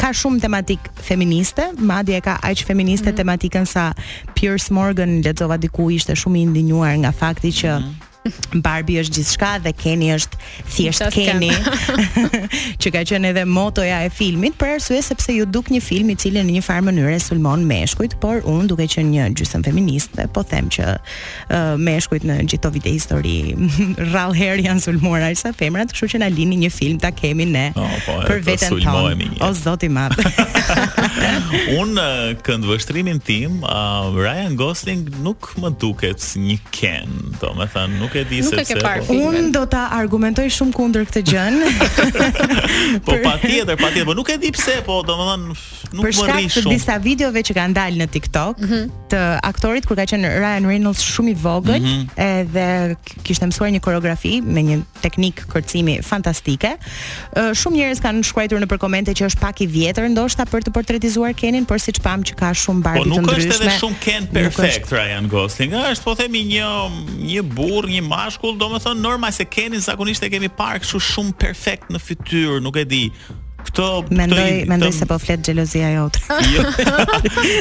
ka 0.00 0.08
shumë 0.16 0.40
tematik 0.40 0.80
feministe, 1.04 1.68
madje 1.78 2.16
ka 2.20 2.38
aq 2.42 2.64
feministe 2.64 3.10
mm 3.10 3.12
-hmm. 3.12 3.16
tematikën 3.20 3.64
sa 3.66 3.92
Pierce 4.36 4.70
Morgan 4.74 5.20
lexova 5.22 5.56
diku 5.56 5.90
ishte 5.90 6.12
shumë 6.16 6.36
i 6.36 6.40
indinjuar 6.48 6.96
nga 6.96 7.12
fakti 7.12 7.50
që 7.60 7.68
mm 7.78 7.84
-hmm 7.84 8.08
Barbie 8.64 8.98
është 9.00 9.16
gjithçka 9.20 9.50
dhe 9.64 9.72
Keni 9.80 10.10
është 10.14 10.40
thjesht 10.74 11.06
Keni. 11.14 11.50
që 12.82 12.92
ka 12.92 13.02
qenë 13.08 13.30
edhe 13.32 13.44
motoja 13.48 14.02
e 14.04 14.10
filmit 14.12 14.56
për 14.60 14.74
arsye 14.76 14.98
sepse 15.04 15.34
ju 15.36 15.46
duk 15.48 15.70
një 15.72 15.80
film 15.84 16.10
i 16.12 16.16
cili 16.20 16.42
në 16.44 16.56
një 16.58 16.64
farë 16.66 16.86
mënyrë 16.90 17.18
sulmon 17.24 17.64
meshkujt, 17.68 18.18
por 18.22 18.44
unë 18.50 18.68
duke 18.72 18.86
qenë 18.92 19.12
një 19.14 19.28
gjysmë 19.38 19.62
feministe, 19.68 20.26
po 20.36 20.42
them 20.50 20.68
që 20.72 20.86
uh, 20.96 21.74
meshkujt 21.80 22.26
në 22.28 22.38
gjithë 22.52 22.72
vite 22.76 22.94
histori 22.94 23.36
rrallher 24.10 24.60
janë 24.66 24.84
sulmuar 24.86 25.24
sa 25.40 25.54
femrat, 25.56 25.92
kështu 25.94 26.12
që 26.14 26.22
na 26.24 26.30
lini 26.32 26.60
një 26.66 26.72
film 26.72 27.00
ta 27.02 27.12
kemi 27.16 27.46
ne 27.48 27.66
oh, 27.76 27.88
po, 28.06 28.16
për 28.26 28.42
vetën 28.46 28.76
veten 28.76 28.86
tonë. 28.86 29.32
O 29.46 29.50
zoti 29.56 29.88
madh. 29.92 30.16
Un 31.78 31.92
këndë 32.46 32.68
vështrimin 32.68 33.20
tim, 33.26 33.60
uh, 33.66 34.08
Ryan 34.16 34.56
Gosling 34.60 35.06
nuk 35.24 35.52
më 35.60 35.72
duket 35.80 36.24
një 36.40 36.56
Ken, 36.72 37.10
domethënë 37.42 37.98
nuk 38.00 38.09
nuk 38.14 38.22
e 38.24 38.28
di 38.28 38.42
se 38.42 38.56
pse. 38.56 39.00
Un 39.12 39.50
do 39.54 39.64
ta 39.70 39.88
argumentoj 39.94 40.50
shumë 40.50 40.74
kundër 40.74 41.06
këtë 41.08 41.22
gjën. 41.30 41.58
po 43.06 43.16
patjetër, 43.22 43.76
patjetër, 43.76 44.06
po 44.08 44.14
nuk 44.18 44.30
e 44.34 44.38
di 44.42 44.50
pse, 44.54 44.80
po 44.86 45.00
domethënë 45.06 45.46
nuk 45.46 45.60
më 45.92 46.02
rri 46.02 46.02
shumë. 46.02 46.02
Për 46.02 46.14
shkak 46.16 46.54
të 46.56 46.74
disa 46.74 46.98
videove 47.02 47.42
që 47.46 47.56
kanë 47.58 47.78
dalë 47.78 48.00
në 48.02 48.08
TikTok 48.14 48.62
mm 48.62 48.68
-hmm. 48.68 48.90
të 49.12 49.20
aktorit 49.50 49.86
kur 49.86 49.96
ka 49.98 50.06
qenë 50.10 50.30
Ryan 50.42 50.66
Reynolds 50.72 51.02
shumë 51.12 51.30
i 51.30 51.36
vogël, 51.46 51.80
mm 51.82 51.86
-hmm. 51.86 52.06
edhe 52.38 52.68
kishte 53.24 53.46
mësuar 53.46 53.70
një 53.76 53.80
koreografi 53.80 54.40
me 54.44 54.60
një 54.62 54.76
teknik 55.02 55.44
kërcimi 55.52 55.98
fantastike. 56.02 56.76
Shumë 57.60 57.76
njerëz 57.76 58.00
kanë 58.02 58.22
shkruar 58.22 58.60
nëpër 58.62 58.78
komente 58.78 59.10
që 59.12 59.24
është 59.28 59.40
pak 59.40 59.60
i 59.60 59.66
vjetër 59.66 60.08
ndoshta 60.08 60.42
për 60.44 60.60
të 60.66 60.70
portretizuar 60.72 61.32
Kenin, 61.40 61.64
por 61.66 61.78
siç 61.80 61.98
pam 62.02 62.20
që 62.22 62.34
ka 62.34 62.48
shumë 62.52 62.82
po, 62.82 62.88
barë 62.88 63.00
të 63.00 63.04
ndryshme. 63.04 63.24
Po 63.24 63.32
nuk 63.32 63.38
është 63.38 63.54
edhe 63.56 63.78
shumë 63.80 63.96
Ken 64.04 64.22
perfect 64.34 64.88
Ryan 64.92 65.24
Gosling. 65.28 65.72
Është 65.92 66.04
po 66.04 66.12
themi 66.20 66.40
një 66.54 66.66
një 67.32 67.42
burr, 67.56 67.84
një 67.94 67.99
mashkull, 68.08 68.56
domethënë 68.58 69.00
normal 69.00 69.32
se 69.32 69.44
keni 69.44 69.80
zakonisht 69.84 70.24
e 70.24 70.30
kemi 70.32 70.48
parë 70.56 70.82
kështu 70.84 71.02
shumë 71.10 71.36
perfekt 71.44 71.92
në 71.92 72.00
fytyrë, 72.06 72.58
nuk 72.64 72.78
e 72.82 72.86
di. 72.88 73.02
Këto 73.66 73.86
mendoj 74.08 74.44
këto... 74.44 74.68
mendoj 74.70 74.90
se 74.96 75.06
po 75.08 75.18
flet 75.20 75.42
xhelozia 75.44 75.90
jote. 75.96 76.20
Jo. 76.50 76.62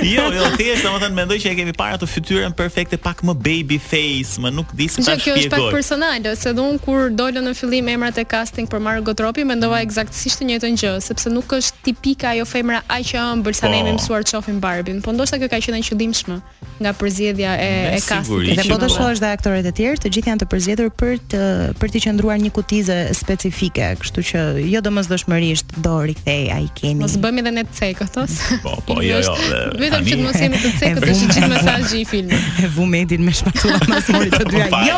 jo, 0.21 0.23
jo, 0.33 0.45
thjesht 0.57 0.83
domethën 0.85 1.13
mendoj 1.15 1.37
që 1.43 1.51
e 1.51 1.55
kemi 1.57 1.73
para 1.77 1.97
të 1.99 2.07
fytyrën 2.09 2.53
perfekte 2.57 2.97
pak 3.01 3.19
më 3.27 3.33
baby 3.43 3.77
face, 3.83 4.39
më 4.41 4.51
nuk 4.55 4.71
di 4.77 4.87
se 4.89 5.03
ta 5.03 5.13
shpjegoj. 5.13 5.23
Kjo 5.25 5.35
është 5.43 5.51
pak 5.53 5.67
personal, 5.75 6.27
ose 6.31 6.53
do 6.57 6.65
un 6.71 6.77
kur 6.81 7.09
dolën 7.17 7.45
në 7.47 7.53
fillim 7.59 7.89
emrat 7.93 8.17
e 8.21 8.25
casting 8.29 8.69
për 8.71 8.81
Margot 8.85 9.21
Robbie, 9.23 9.45
mendova 9.47 9.77
mm. 9.79 9.87
eksaktësisht 9.87 10.41
të 10.41 10.47
njëjtën 10.49 10.77
gjë, 10.81 10.93
sepse 11.05 11.33
nuk 11.33 11.51
është 11.59 11.83
tipika 11.89 12.33
ajo 12.35 12.45
femra 12.49 12.81
aq 12.97 13.13
e 13.15 13.23
ëmbël 13.23 13.57
sa 13.57 13.69
ne 13.71 13.81
po. 13.83 13.89
i 13.91 13.95
mësuar 13.99 14.25
të 14.27 14.33
shohim 14.35 14.59
Barbie, 14.63 14.97
po 15.05 15.13
ndoshta 15.15 15.37
kjo 15.41 15.49
ka 15.55 15.59
qenë 15.67 15.81
qëllimshme 15.91 16.39
nga 16.79 16.93
përzjedhja 16.95 17.53
e, 17.59 17.69
e 17.97 18.01
casting. 18.05 18.53
Dhe 18.55 18.65
po 18.71 18.79
të 18.83 18.87
po. 18.89 18.95
shohësh 18.95 19.21
dhe 19.23 19.31
aktorët 19.35 19.69
e 19.71 19.75
tjerë, 19.79 20.01
të 20.05 20.13
gjithë 20.15 20.31
janë 20.31 20.43
të 20.45 20.49
përzjedhur 20.55 20.91
për 20.99 21.17
të 21.33 21.43
për 21.81 21.93
të 21.95 22.03
qëndruar 22.05 22.39
një 22.39 22.53
kutizë 22.55 22.99
specifike, 23.19 23.91
kështu 24.01 24.25
që 24.31 24.45
jo 24.71 24.83
domosdoshmërisht 24.85 25.75
do 25.89 26.01
rikthej 26.05 26.41
ai 26.53 26.67
keni. 26.77 27.01
Mos 27.01 27.15
bëmi 27.21 27.41
edhe 27.41 27.51
ne 27.55 27.63
të 27.65 27.73
cekë 27.79 28.05
ato. 28.05 28.25
Po, 28.63 28.73
po, 28.87 28.97
jo, 29.05 29.17
jo. 29.25 29.33
Vetëm 29.81 30.05
që 30.05 30.17
mos 30.21 30.37
jemi 30.39 30.59
të 30.61 30.71
cekë, 30.81 31.01
të 31.05 31.15
shijim 31.21 31.47
mesazhi 31.53 32.01
i 32.03 32.07
filmit. 32.09 32.47
E 32.59 32.67
vumedin 32.75 33.23
me 33.23 33.31
shpatulla 33.35 33.77
mas 33.91 34.07
mori 34.13 34.29
të 34.33 34.43
dyja. 34.49 34.69
Jo. 34.85 34.97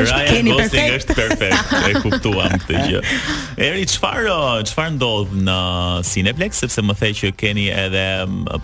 Është 0.00 0.20
keni 0.30 0.54
perfekt. 0.56 0.94
Është 1.00 1.16
perfekt. 1.18 1.74
E 1.88 1.92
kuptuam 2.00 2.54
këtë 2.64 2.82
gjë. 2.88 3.02
Eri 3.66 3.84
çfarë 3.92 4.36
çfarë 4.70 4.94
ndodh 4.96 5.34
në 5.46 5.58
Cineplex 6.10 6.60
sepse 6.64 6.82
më 6.86 6.96
the 7.00 7.10
që 7.20 7.30
keni 7.40 7.66
edhe 7.72 8.04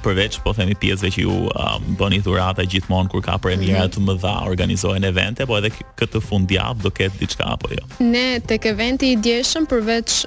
përveç 0.04 0.38
po 0.44 0.54
themi 0.56 0.74
pjesëve 0.80 1.10
që 1.16 1.26
ju 1.26 1.38
bëni 2.00 2.22
dhurata 2.24 2.64
gjithmonë 2.72 3.08
kur 3.12 3.22
ka 3.26 3.36
premiera 3.42 3.86
të 3.92 4.02
mëdha, 4.06 4.34
organizohen 4.48 5.04
evente, 5.08 5.46
po 5.48 5.58
edhe 5.60 5.70
këtë 6.00 6.20
fundjavë 6.26 6.82
do 6.86 6.90
ketë 6.96 7.20
diçka 7.20 7.50
apo 7.56 7.70
jo. 7.74 7.84
Ne 8.00 8.38
tek 8.48 8.66
eventi 8.72 9.12
i 9.12 9.16
djeshëm 9.20 9.68
përveç 9.70 10.22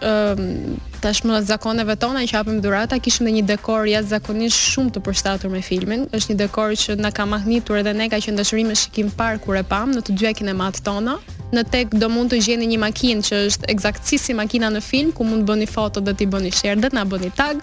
tashmë 1.06 1.38
zakoneve 1.46 1.94
tona 2.02 2.24
që 2.26 2.34
hapim 2.40 2.58
dhurata, 2.64 2.98
kishim 3.04 3.28
ne 3.28 3.34
një 3.38 3.44
dekor 3.50 3.86
jashtëzakonisht 3.90 4.70
shumë 4.74 4.94
të 4.96 5.02
përshtatur 5.06 5.52
me 5.54 5.62
filmin. 5.62 6.08
Është 6.18 6.32
një 6.34 6.38
dekor 6.40 6.74
që 6.82 6.96
na 7.06 7.12
ka 7.14 7.28
mahnitur 7.30 7.78
edhe 7.84 7.94
ne 7.94 8.08
ka 8.10 8.18
qenë 8.24 8.40
dashurim 8.42 8.72
me 8.72 8.78
shikim 8.80 9.12
par 9.20 9.38
kur 9.44 9.60
e 9.60 9.64
pam 9.70 9.94
në 9.94 10.02
të 10.08 10.16
dyja 10.18 10.32
kinemat 10.40 10.82
tona. 10.88 11.20
Në 11.54 11.64
tek 11.72 11.94
do 12.02 12.10
mund 12.10 12.34
të 12.34 12.40
gjeni 12.48 12.68
një 12.72 12.80
makinë 12.82 13.26
që 13.28 13.44
është 13.52 13.70
eksaktësisht 13.76 14.32
si 14.32 14.34
makina 14.36 14.72
në 14.74 14.82
film, 14.84 15.14
ku 15.16 15.28
mund 15.30 15.46
të 15.46 15.50
bëni 15.52 15.68
foto, 15.70 16.02
do 16.02 16.12
t'i 16.14 16.26
bëni 16.28 16.50
share, 16.52 16.80
do 16.82 16.90
t'na 16.90 17.04
bëni 17.06 17.30
tag. 17.38 17.62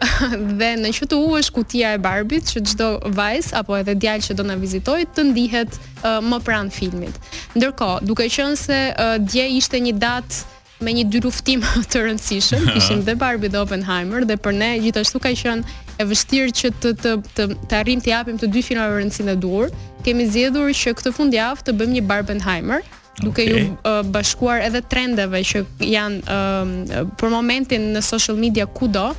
dhe 0.62 0.70
në 0.84 0.94
QTU 0.96 1.18
është 1.40 1.54
kutia 1.58 1.90
e 1.98 2.02
Barbit, 2.04 2.46
që 2.52 2.62
çdo 2.72 2.88
vajzë 3.18 3.58
apo 3.60 3.74
edhe 3.80 3.98
djalë 4.00 4.28
që 4.30 4.38
do 4.38 4.46
na 4.48 4.54
vizitoj 4.62 5.02
të 5.16 5.26
ndihet 5.32 5.76
uh, 5.80 6.22
më 6.24 6.38
pranë 6.46 6.78
filmit. 6.78 7.18
Ndërkohë, 7.58 7.98
duke 8.06 8.30
qenë 8.38 8.60
se 8.62 8.80
uh, 8.94 9.16
dje 9.26 9.50
ishte 9.58 9.82
një 9.88 9.96
datë 10.02 10.53
me 10.82 10.92
një 10.94 11.04
dy 11.12 11.20
luftim 11.22 11.62
të 11.90 12.02
rëndësishëm, 12.08 12.64
kishim 12.74 13.02
dhe 13.06 13.14
Barbie 13.20 13.50
dhe 13.52 13.60
Oppenheimer 13.60 14.24
dhe 14.26 14.36
për 14.42 14.56
ne 14.58 14.70
gjithashtu 14.82 15.20
ka 15.22 15.32
qenë 15.36 15.78
e 16.02 16.06
vështirë 16.10 16.50
që 16.60 16.72
të 16.82 16.92
të 17.02 17.14
të 17.36 17.46
të 17.70 17.78
arrim 17.80 18.02
të 18.02 18.10
japim 18.10 18.40
të 18.40 18.50
dy 18.54 18.62
filmave 18.66 18.96
rëndësinë 19.00 19.34
e 19.36 19.40
duhur. 19.44 19.72
Kemi 20.04 20.26
zgjedhur 20.28 20.72
që 20.82 20.94
këtë 21.00 21.14
fundjavë 21.16 21.64
të 21.68 21.76
bëjmë 21.78 21.98
një 21.98 22.04
Barbenheimer, 22.10 22.82
duke 23.22 23.44
okay. 23.46 23.52
ju 23.52 23.68
uh, 23.86 24.02
bashkuar 24.12 24.64
edhe 24.66 24.82
trendeve 24.90 25.40
që 25.52 25.62
janë 25.94 26.24
uh, 26.26 27.06
për 27.20 27.32
momentin 27.32 27.92
në 27.94 28.02
social 28.04 28.36
media 28.42 28.66
kudo, 28.66 29.12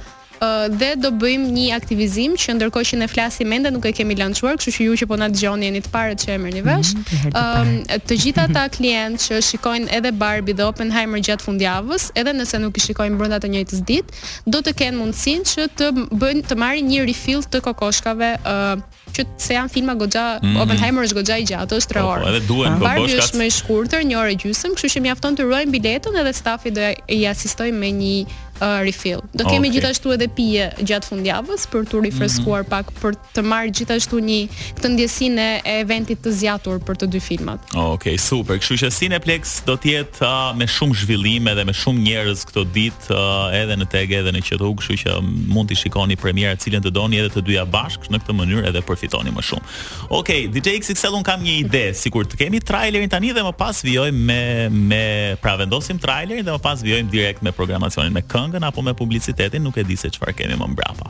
dhe 0.80 0.92
do 1.02 1.12
bëjmë 1.20 1.50
një 1.56 1.66
aktivizim 1.78 2.34
që 2.40 2.56
ndërkohë 2.58 2.90
që 2.90 3.00
ne 3.04 3.08
flasim 3.12 3.54
ende 3.56 3.72
nuk 3.74 3.88
e 3.90 3.94
kemi 3.98 4.16
lançuar, 4.20 4.58
kështu 4.60 4.74
që 4.78 4.88
ju 4.88 4.98
që 5.02 5.08
po 5.12 5.18
na 5.22 5.30
dëgjoni 5.34 5.70
jeni 5.70 5.82
të 5.86 5.92
parët 5.94 6.24
që 6.25 6.34
emerni 6.38 6.64
vesh. 6.66 6.92
Mhm, 6.96 7.34
Ëm 7.36 7.36
mm, 7.36 7.80
uh, 7.82 8.04
të 8.10 8.18
gjitha 8.24 8.46
ata 8.50 8.66
klientë 8.78 9.24
që 9.25 9.40
shikojnë 9.50 9.92
edhe 10.00 10.12
Barbie 10.20 10.56
dhe 10.58 10.68
Oppenheimer 10.68 11.24
gjatë 11.25 11.46
fundjavës, 11.48 12.10
edhe 12.22 12.34
nëse 12.38 12.62
nuk 12.64 12.78
i 12.80 12.84
shikojnë 12.86 13.20
brenda 13.20 13.40
të 13.44 13.52
njëjtës 13.56 13.84
ditë, 13.90 14.20
do 14.56 14.62
të 14.66 14.75
kenë 14.82 15.00
mundësinë 15.00 15.48
që 15.54 15.68
të 15.80 15.90
bëjnë 16.14 16.46
të 16.52 16.60
marrin 16.62 16.92
një 16.94 17.08
refill 17.10 17.44
të 17.46 17.64
kokoshkave 17.70 18.34
uh, 18.44 18.75
që 19.16 19.24
se 19.40 19.56
janë 19.56 19.72
filma 19.72 19.94
goxha 19.96 20.25
mm. 20.44 20.58
Oppenheimer 20.60 21.06
është 21.08 21.22
goxha 21.22 21.38
i 21.40 21.46
gjatë, 21.48 21.78
është 21.80 21.96
3 21.96 22.02
po, 22.02 22.06
po, 22.06 22.16
orë. 22.18 22.32
Edhe 22.34 22.42
duhen 22.50 22.74
kokoshkat. 22.82 22.90
Barbie 22.90 23.20
është 23.24 23.40
më 23.40 23.46
i 23.46 23.54
shkurtër, 23.56 24.04
1 24.10 24.20
orë 24.20 24.34
gjysmë, 24.44 24.74
kështu 24.75 24.92
që 24.98 25.04
mjafton 25.08 25.38
të 25.40 25.46
ruajmë 25.48 25.75
biletën 25.78 26.20
edhe 26.20 26.34
stafi 26.36 26.74
do 26.75 26.90
i 27.16 27.22
asistojmë 27.32 27.80
me 27.80 27.94
një 28.02 28.42
uh, 28.62 28.84
refill. 28.84 29.24
Do 29.34 29.44
kemi 29.46 29.68
okay. 29.70 29.76
gjithashtu 29.76 30.12
edhe 30.16 30.28
pije 30.36 30.68
gjatë 30.84 31.10
fundjavës 31.12 31.66
për 31.72 31.86
tu 31.90 32.00
rifreskuar 32.04 32.64
mm 32.64 32.68
-hmm. 32.68 32.70
pak 32.70 32.92
për 33.02 33.16
të 33.36 33.44
marrë 33.52 33.72
gjithashtu 33.80 34.20
një 34.20 34.40
këtë 34.78 34.90
ndjesinë 34.94 35.48
e 35.72 35.76
eventit 35.82 36.22
të 36.24 36.32
zjatur 36.40 36.80
për 36.88 36.96
të 37.02 37.08
dy 37.14 37.22
filmat. 37.22 37.60
Okej, 37.76 37.86
okay, 37.86 38.18
super. 38.18 38.60
Kështu 38.60 38.76
që 38.84 38.92
Cineplex 39.00 39.62
do 39.66 39.74
të 39.76 39.88
jetë 39.96 40.24
uh, 40.26 40.58
me 40.58 40.66
shumë 40.68 40.96
zhvillime 41.04 41.52
dhe 41.56 41.66
me 41.66 41.74
shumë 41.74 42.00
njerëz 42.08 42.46
këto 42.52 42.64
ditë 42.74 43.08
uh, 43.12 43.58
edhe 43.62 43.76
në 43.76 43.86
Tege 43.90 44.16
edhe 44.20 44.32
në 44.32 44.42
Qetu, 44.48 44.74
kështu 44.76 44.94
që 45.04 45.20
mund 45.48 45.70
të 45.72 45.76
shikoni 45.76 46.16
premierat 46.16 46.60
cilën 46.64 46.82
të 46.84 46.90
doni 46.90 47.18
edhe 47.20 47.30
të 47.30 47.42
dyja 47.46 47.66
bashk 47.66 48.02
në 48.12 48.18
këtë 48.22 48.34
mënyrë 48.40 48.64
edhe 48.70 48.82
përfitoni 48.82 49.32
më 49.32 49.42
shumë. 49.48 49.64
Okej, 50.10 50.48
okay, 50.50 50.62
DJ 50.62 50.80
XXL 50.80 51.14
un 51.16 51.24
kam 51.24 51.40
një 51.44 51.54
ide, 51.64 51.94
sikur 51.94 52.26
të 52.26 52.36
kemi 52.38 52.60
trailerin 52.60 53.10
tani 53.10 53.34
dhe 53.34 53.42
më 53.44 53.54
pas 53.58 53.78
vijojmë 53.84 54.20
me 54.30 54.70
me 54.90 55.36
pra 55.42 55.56
vendosim 55.58 55.98
trailerin 56.00 56.46
dhe 56.46 56.52
më 56.52 56.60
pas 56.62 56.82
vijojmë 56.82 57.10
direkt 57.12 57.42
me 57.42 57.52
programacionin 57.52 58.14
me 58.14 58.22
këngën 58.52 58.66
apo 58.70 58.82
me 58.82 58.94
publicitetin, 58.94 59.62
nuk 59.66 59.78
e 59.78 59.84
di 59.88 59.96
se 59.98 60.10
çfarë 60.14 60.34
kemi 60.38 60.58
më 60.60 60.68
mbrapa. 60.75 61.10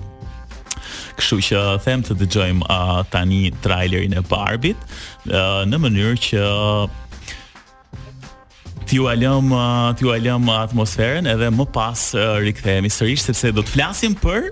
Kështu 1.19 1.37
që 1.49 1.61
them 1.85 2.03
të 2.03 2.15
dëgjojmë 2.23 2.67
uh, 2.67 3.01
tani 3.11 3.41
trailerin 3.63 4.17
e 4.19 4.23
Barbit 4.29 4.79
uh, 4.79 5.63
në 5.67 5.79
mënyrë 5.85 6.17
që 6.27 6.43
t'ju 8.85 9.07
alëm 9.11 9.47
t'ju 9.97 10.11
alëm 10.13 10.49
atmosferën 10.59 11.25
edhe 11.31 11.47
më 11.55 11.67
pas 11.73 12.03
uh, 12.19 12.35
rikthehemi 12.43 12.91
sërish 12.91 13.23
sepse 13.29 13.53
do 13.57 13.63
të 13.65 13.73
flasim 13.77 14.13
për 14.19 14.49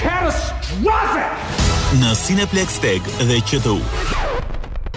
catastrophic! 0.02 1.62
Në 2.02 2.16
Cineplex 2.24 2.80
Tag 2.82 3.06
dhe 3.22 3.38
QTU. 3.46 3.78
Okay. 3.78 4.19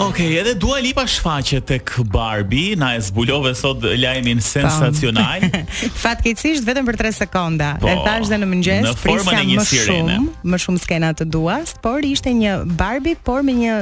Okej, 0.03 0.35
okay, 0.35 0.39
edhe 0.43 0.51
dua 0.59 0.83
lipa 0.83 1.05
shfaqe 1.07 1.61
tek 1.63 1.87
Barbie, 2.11 2.75
na 2.75 2.91
e 2.99 2.99
zbulove 2.99 3.53
sot 3.55 3.79
lajmin 3.87 4.41
po. 4.43 4.43
sensacional. 4.43 5.39
Fatkeqësisht 6.03 6.65
vetëm 6.67 6.89
për 6.89 6.97
3 7.07 7.13
sekonda. 7.23 7.69
Po, 7.79 7.87
e 7.87 7.93
thash 8.03 8.27
dhe 8.27 8.39
në 8.43 8.49
mëngjes, 8.51 8.91
prisja 8.99 9.39
më 9.47 9.63
sirene. 9.69 10.17
shumë, 10.17 10.17
më 10.51 10.59
shumë 10.59 10.83
skena 10.83 11.13
të 11.15 11.29
duas, 11.31 11.71
por 11.79 12.03
ishte 12.03 12.35
një 12.35 12.57
Barbie, 12.75 13.15
por 13.15 13.47
me 13.47 13.55
një 13.61 13.77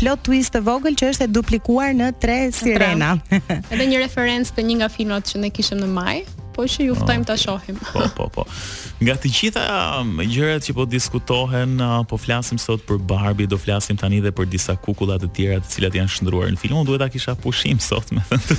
plot 0.00 0.26
twist 0.26 0.56
të 0.58 0.64
vogël 0.66 0.98
që 0.98 1.12
është 1.14 1.28
e 1.28 1.32
duplikuar 1.38 1.94
në 1.94 2.10
3 2.18 2.50
sirena. 2.58 3.12
edhe 3.72 3.86
një 3.86 4.02
referencë 4.02 4.58
te 4.58 4.66
një 4.66 4.80
nga 4.82 4.90
filmat 4.96 5.30
që 5.30 5.44
ne 5.46 5.52
kishim 5.54 5.78
në 5.84 5.92
maj, 5.94 6.16
po 6.58 6.66
që 6.66 6.88
ju 6.88 6.94
oh. 6.96 7.02
ftojmë 7.04 7.26
ta 7.28 7.36
shohim. 7.38 7.78
Po, 7.94 8.02
po, 8.18 8.26
po. 8.34 8.42
Nga 8.96 9.12
të 9.20 9.28
gjitha 9.28 9.62
um, 10.00 10.22
gjërat 10.24 10.64
që 10.64 10.72
po 10.76 10.86
diskutohen, 10.88 11.74
uh, 11.84 11.98
po 12.08 12.16
flasim 12.16 12.56
sot 12.60 12.80
për 12.88 12.96
Barbie, 13.04 13.44
do 13.48 13.58
flasim 13.60 13.96
tani 14.00 14.22
edhe 14.22 14.30
për 14.34 14.46
disa 14.48 14.72
kukulla 14.80 15.18
të 15.20 15.28
tjera 15.36 15.58
të 15.60 15.68
cilat 15.74 15.98
janë 15.98 16.12
shndruar 16.14 16.48
në 16.54 16.60
film. 16.62 16.78
Unë 16.80 16.88
duhet 16.88 17.02
ta 17.04 17.08
kisha 17.12 17.34
pushim 17.42 17.76
sot, 17.84 18.08
më 18.16 18.22
thënë. 18.30 18.56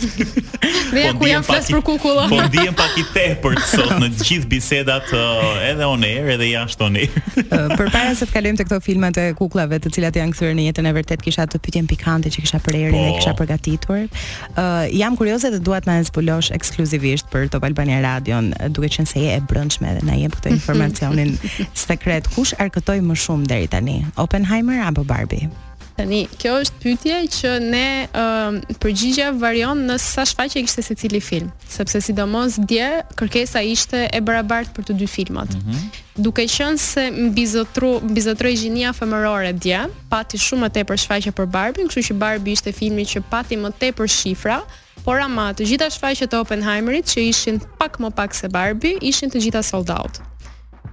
Ne 0.94 1.06
po 1.08 1.24
ku 1.24 1.30
jam 1.32 1.46
flas 1.48 1.72
për 1.74 1.82
kukulla. 1.90 2.28
Po 2.30 2.38
ndiem 2.54 2.78
pak 2.78 3.00
i 3.02 3.06
tepër 3.16 3.58
sot 3.66 3.94
në 3.98 4.12
të 4.20 4.28
gjithë 4.30 4.52
bisedat, 4.54 5.10
uh, 5.18 5.58
edhe 5.72 5.90
on 5.90 6.06
air 6.06 6.30
edhe 6.36 6.52
jashtë 6.54 6.86
on 6.90 7.02
air. 7.04 7.20
Uh, 7.48 7.70
Përpara 7.78 8.12
se 8.18 8.26
të 8.28 8.34
kalojmë 8.34 8.58
te 8.60 8.64
këto 8.68 8.78
filma 8.84 9.08
të 9.14 9.24
kukullave 9.38 9.78
të 9.82 9.90
cilat 9.96 10.18
janë 10.20 10.34
kthyer 10.36 10.56
në 10.58 10.64
jetën 10.68 10.88
e 10.90 10.92
vërtet, 10.98 11.22
kisha 11.24 11.46
të 11.48 11.60
pyetjen 11.64 11.86
pikante 11.88 12.30
që 12.34 12.42
kisha 12.44 12.60
për 12.66 12.76
erin 12.82 12.98
dhe 12.98 13.06
po. 13.14 13.20
kisha 13.22 13.34
përgatitur. 13.40 14.02
Uh, 14.04 14.82
jam 14.92 15.16
kurioze 15.18 15.50
dhe 15.54 15.62
dua 15.64 15.80
të 15.82 15.90
na 15.90 15.96
zbulosh 16.10 16.50
ekskluzivisht 16.58 17.30
për 17.32 17.48
Top 17.56 17.64
Albania 17.70 18.02
Radio, 18.04 18.42
duke 18.76 18.92
qenë 18.98 19.10
se 19.14 19.24
je 19.30 19.38
e 19.40 19.44
brendshme 19.50 19.94
dhe 19.96 20.04
na 20.10 20.18
jep 20.28 20.42
këtë 20.42 20.54
informacionin 20.58 21.36
sekret. 21.88 22.28
Kush 22.36 22.54
arkëtoi 22.62 23.00
më 23.04 23.18
shumë 23.24 23.48
deri 23.50 23.72
tani? 23.72 24.00
Oppenheimer 24.20 24.84
apo 24.92 25.04
Barbie? 25.08 25.50
Tani, 25.98 26.28
kjo 26.38 26.60
është 26.62 26.82
pytje 26.84 27.16
që 27.40 27.52
ne 27.64 27.86
uh, 28.06 28.76
përgjigjja 28.84 29.32
varion 29.42 29.80
në 29.90 29.96
sa 30.02 30.28
shfaqje 30.30 30.62
kishte 30.66 30.84
secili 30.86 31.18
film, 31.26 31.48
sepse 31.74 31.98
sidomos 32.06 32.60
dje 32.70 32.90
kërkesa 33.18 33.64
ishte 33.66 34.04
e 34.14 34.22
barabartë 34.22 34.76
për 34.78 34.86
të 34.92 34.98
dy 35.00 35.08
filmat. 35.10 35.56
Mm 35.58 35.66
-hmm. 35.66 36.04
Duke 36.28 36.46
qenë 36.46 36.78
se 36.78 37.08
mbi 37.12 37.46
zotru 37.48 38.48
gjinia 38.62 38.94
femërore 38.94 39.54
dje, 39.58 39.82
pati 40.10 40.38
shumë 40.38 40.68
më 40.68 40.74
tepër 40.76 40.98
shfaqje 40.98 41.32
për 41.32 41.46
Barbie, 41.56 41.88
kështu 41.90 42.12
që 42.12 42.20
Barbie 42.20 42.54
ishte 42.54 42.72
filmi 42.72 43.04
që 43.06 43.20
pati 43.32 43.58
më 43.58 43.72
tepër 43.80 44.08
shifra, 44.08 44.62
por 45.08 45.18
ama 45.24 45.48
të 45.56 45.64
gjitha 45.70 45.88
shfaqjet 45.96 46.34
e 46.36 46.40
Oppenheimerit 46.44 47.08
që 47.14 47.24
ishin 47.32 47.58
pak 47.80 47.96
më 48.04 48.10
pak 48.18 48.34
se 48.36 48.50
Barbie, 48.52 48.98
ishin 49.08 49.32
të 49.32 49.40
gjitha 49.46 49.62
sold 49.64 49.88
out. 49.94 50.20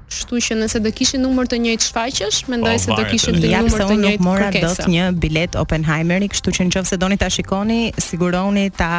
Kështu 0.07 0.39
që 0.47 0.57
nëse 0.61 0.79
do 0.85 0.93
kishin 0.95 1.25
numër 1.25 1.49
të 1.51 1.59
njëjtë 1.65 1.87
shfaqësh, 1.89 2.39
mendoj 2.53 2.75
oh 2.77 2.83
se 2.85 2.91
do 2.95 3.07
kishin 3.11 3.35
të 3.41 3.49
njëjtë 3.49 3.63
numër 3.73 3.83
të 3.89 3.97
njëjtë. 3.97 4.21
Nuk 4.21 4.25
mora 4.29 4.51
dot 4.55 4.85
një 4.93 5.09
bilet 5.19 5.59
Oppenheimeri, 5.59 6.29
kështu 6.31 6.55
që 6.61 6.67
nëse 6.69 6.99
doni 7.03 7.17
ta 7.19 7.31
shikoni, 7.35 7.81
sigurohuni 8.07 8.69
ta 8.79 8.93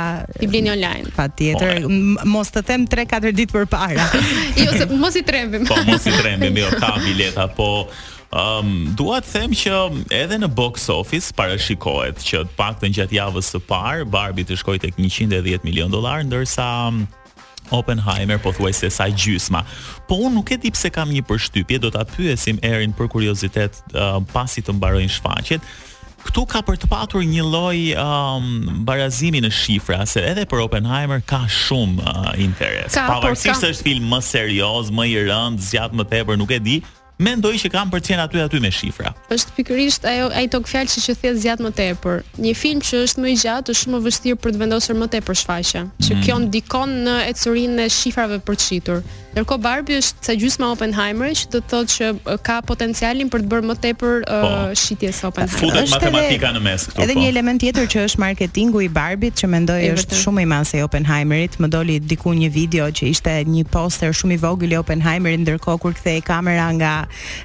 i 0.43 0.49
blini 0.51 0.73
online. 0.73 1.07
Patjetër, 1.15 1.85
oh 1.87 2.25
mos 2.33 2.51
të 2.51 2.65
them 2.73 2.83
3-4 2.97 3.31
ditë 3.39 3.55
përpara. 3.55 4.09
jo, 4.65 4.67
se 4.81 4.89
mos 4.91 5.15
i 5.15 5.23
trembim. 5.23 5.63
po 5.69 5.79
mos 5.87 6.09
i 6.11 6.17
trembim, 6.19 6.59
jo, 6.59 6.73
ka 6.81 6.91
bileta, 7.05 7.47
po 7.55 7.69
Um, 8.35 8.91
dua 8.99 9.21
të 9.23 9.31
them 9.31 9.53
që 9.55 9.71
edhe 10.11 10.37
në 10.43 10.49
box 10.57 10.89
office 10.91 11.31
parashikohet 11.37 12.19
që 12.19 12.41
të 12.43 12.51
paktën 12.59 12.95
gjatë 12.97 13.15
javës 13.15 13.53
së 13.55 13.61
parë 13.63 14.07
Barbie 14.11 14.43
të 14.43 14.57
shkojë 14.59 14.81
tek 14.89 14.97
110 14.99 15.63
milion 15.63 15.93
dollar, 15.93 16.25
ndërsa 16.27 16.65
mm, 16.91 17.05
Oppenheimer 17.77 18.37
po 18.43 18.51
thuaj 18.53 18.73
se 18.81 18.89
sa 18.91 19.07
gjysma. 19.09 19.61
Po 20.09 20.17
unë 20.27 20.35
nuk 20.35 20.51
e 20.53 20.57
di 20.65 20.71
pse 20.75 20.91
kam 20.93 21.13
një 21.15 21.21
përshtypje, 21.29 21.79
do 21.85 21.93
ta 21.95 22.03
pyesim 22.09 22.59
Erin 22.67 22.91
për 22.97 23.07
kuriozitet 23.15 23.79
uh, 23.95 24.19
pasi 24.35 24.61
të 24.67 24.75
mbarojnë 24.77 25.15
shfaqjet. 25.15 25.63
Ktu 26.25 26.43
ka 26.49 26.59
për 26.65 26.79
të 26.81 26.91
patur 26.91 27.23
një 27.23 27.43
lloj 27.47 27.79
um, 28.01 28.83
barazimi 28.85 29.39
në 29.45 29.51
shifra 29.55 30.01
se 30.09 30.23
edhe 30.33 30.43
për 30.49 30.65
Oppenheimer 30.67 31.23
ka 31.23 31.45
shumë 31.47 32.03
uh, 32.03 32.29
interes. 32.43 32.99
Po, 32.99 33.15
Pavarësisht 33.15 33.63
se 33.63 33.71
është 33.77 33.87
film 33.93 34.11
më 34.11 34.21
serioz, 34.27 34.91
më 34.91 35.07
i 35.13 35.17
rënd, 35.31 35.63
zgjat 35.69 35.95
më 35.95 36.09
tepër, 36.11 36.41
nuk 36.43 36.51
e 36.51 36.59
di, 36.65 36.77
mendoj 37.21 37.55
që 37.63 37.69
kanë 37.71 37.93
përcjen 37.93 38.19
aty 38.23 38.41
aty 38.43 38.59
me 38.63 38.69
shifra. 38.75 39.13
Është 39.31 39.53
pikërisht 39.57 40.03
ajo 40.09 40.27
ai 40.35 40.47
tok 40.51 40.67
fjalë 40.69 40.91
që, 40.91 41.03
që 41.07 41.15
thjet 41.21 41.39
zjat 41.43 41.61
më 41.63 41.71
tepër. 41.79 42.23
Një 42.43 42.53
film 42.59 42.81
që 42.87 43.01
është 43.07 43.23
më 43.23 43.31
i 43.31 43.35
gjatë 43.43 43.71
është 43.75 43.83
shumë 43.85 44.01
vështirë 44.07 44.39
për 44.43 44.55
të 44.55 44.63
vendosur 44.65 44.99
më 44.99 45.09
tepër 45.15 45.39
shfaqje, 45.41 45.85
që 46.03 46.11
mhm. 46.17 46.25
kjo 46.27 46.39
ndikon 46.47 46.97
në 47.07 47.19
ecurinë 47.31 47.85
e 47.87 47.93
shifrave 47.99 48.41
për 48.47 48.59
të 48.59 48.99
Ndërkohë 49.35 49.59
Barbie 49.59 49.97
është 49.99 50.23
sa 50.29 50.33
gjysma 50.39 50.67
Oppenheimer 50.71 51.33
që 51.35 51.49
do 51.51 51.59
të 51.59 51.67
thotë 51.73 51.91
që 51.93 52.37
ka 52.47 52.61
potencialin 52.69 53.27
për 53.31 53.41
të 53.43 53.49
bërë 53.51 53.67
më 53.67 53.73
tepër 53.83 54.21
po, 54.29 54.37
uh, 54.47 54.69
shitje 54.79 55.09
se 55.13 55.25
Oppenheimer. 55.27 55.59
Futet 55.59 55.81
është 55.81 55.97
matematika 55.97 56.47
edhe, 56.47 56.59
në 56.59 56.61
mes 56.63 56.85
këtu. 56.87 57.01
edhe 57.03 57.15
po. 57.17 57.19
një 57.23 57.27
element 57.33 57.61
tjetër 57.63 57.89
që 57.93 58.03
është 58.07 58.21
marketingu 58.23 58.81
i 58.85 58.87
barbie 58.95 59.31
që 59.35 59.49
mendoj 59.51 59.77
e 59.83 59.89
është 59.97 60.19
shumë 60.21 60.45
i 60.45 60.49
madh 60.53 60.69
se 60.69 60.79
Oppenheimerit. 60.87 61.57
Më 61.59 61.67
doli 61.75 61.97
diku 61.99 62.31
një 62.39 62.49
video 62.55 62.87
që 62.95 63.09
ishte 63.11 63.33
një 63.57 63.65
poster 63.75 64.15
shumë 64.15 64.37
i 64.37 64.39
vogël 64.45 64.71
i 64.71 64.79
Oppenheimerit 64.79 65.43
ndërkohë 65.43 65.81
kur 65.83 65.97
kthei 65.99 66.21
kamera 66.23 66.69
nga 66.79 66.93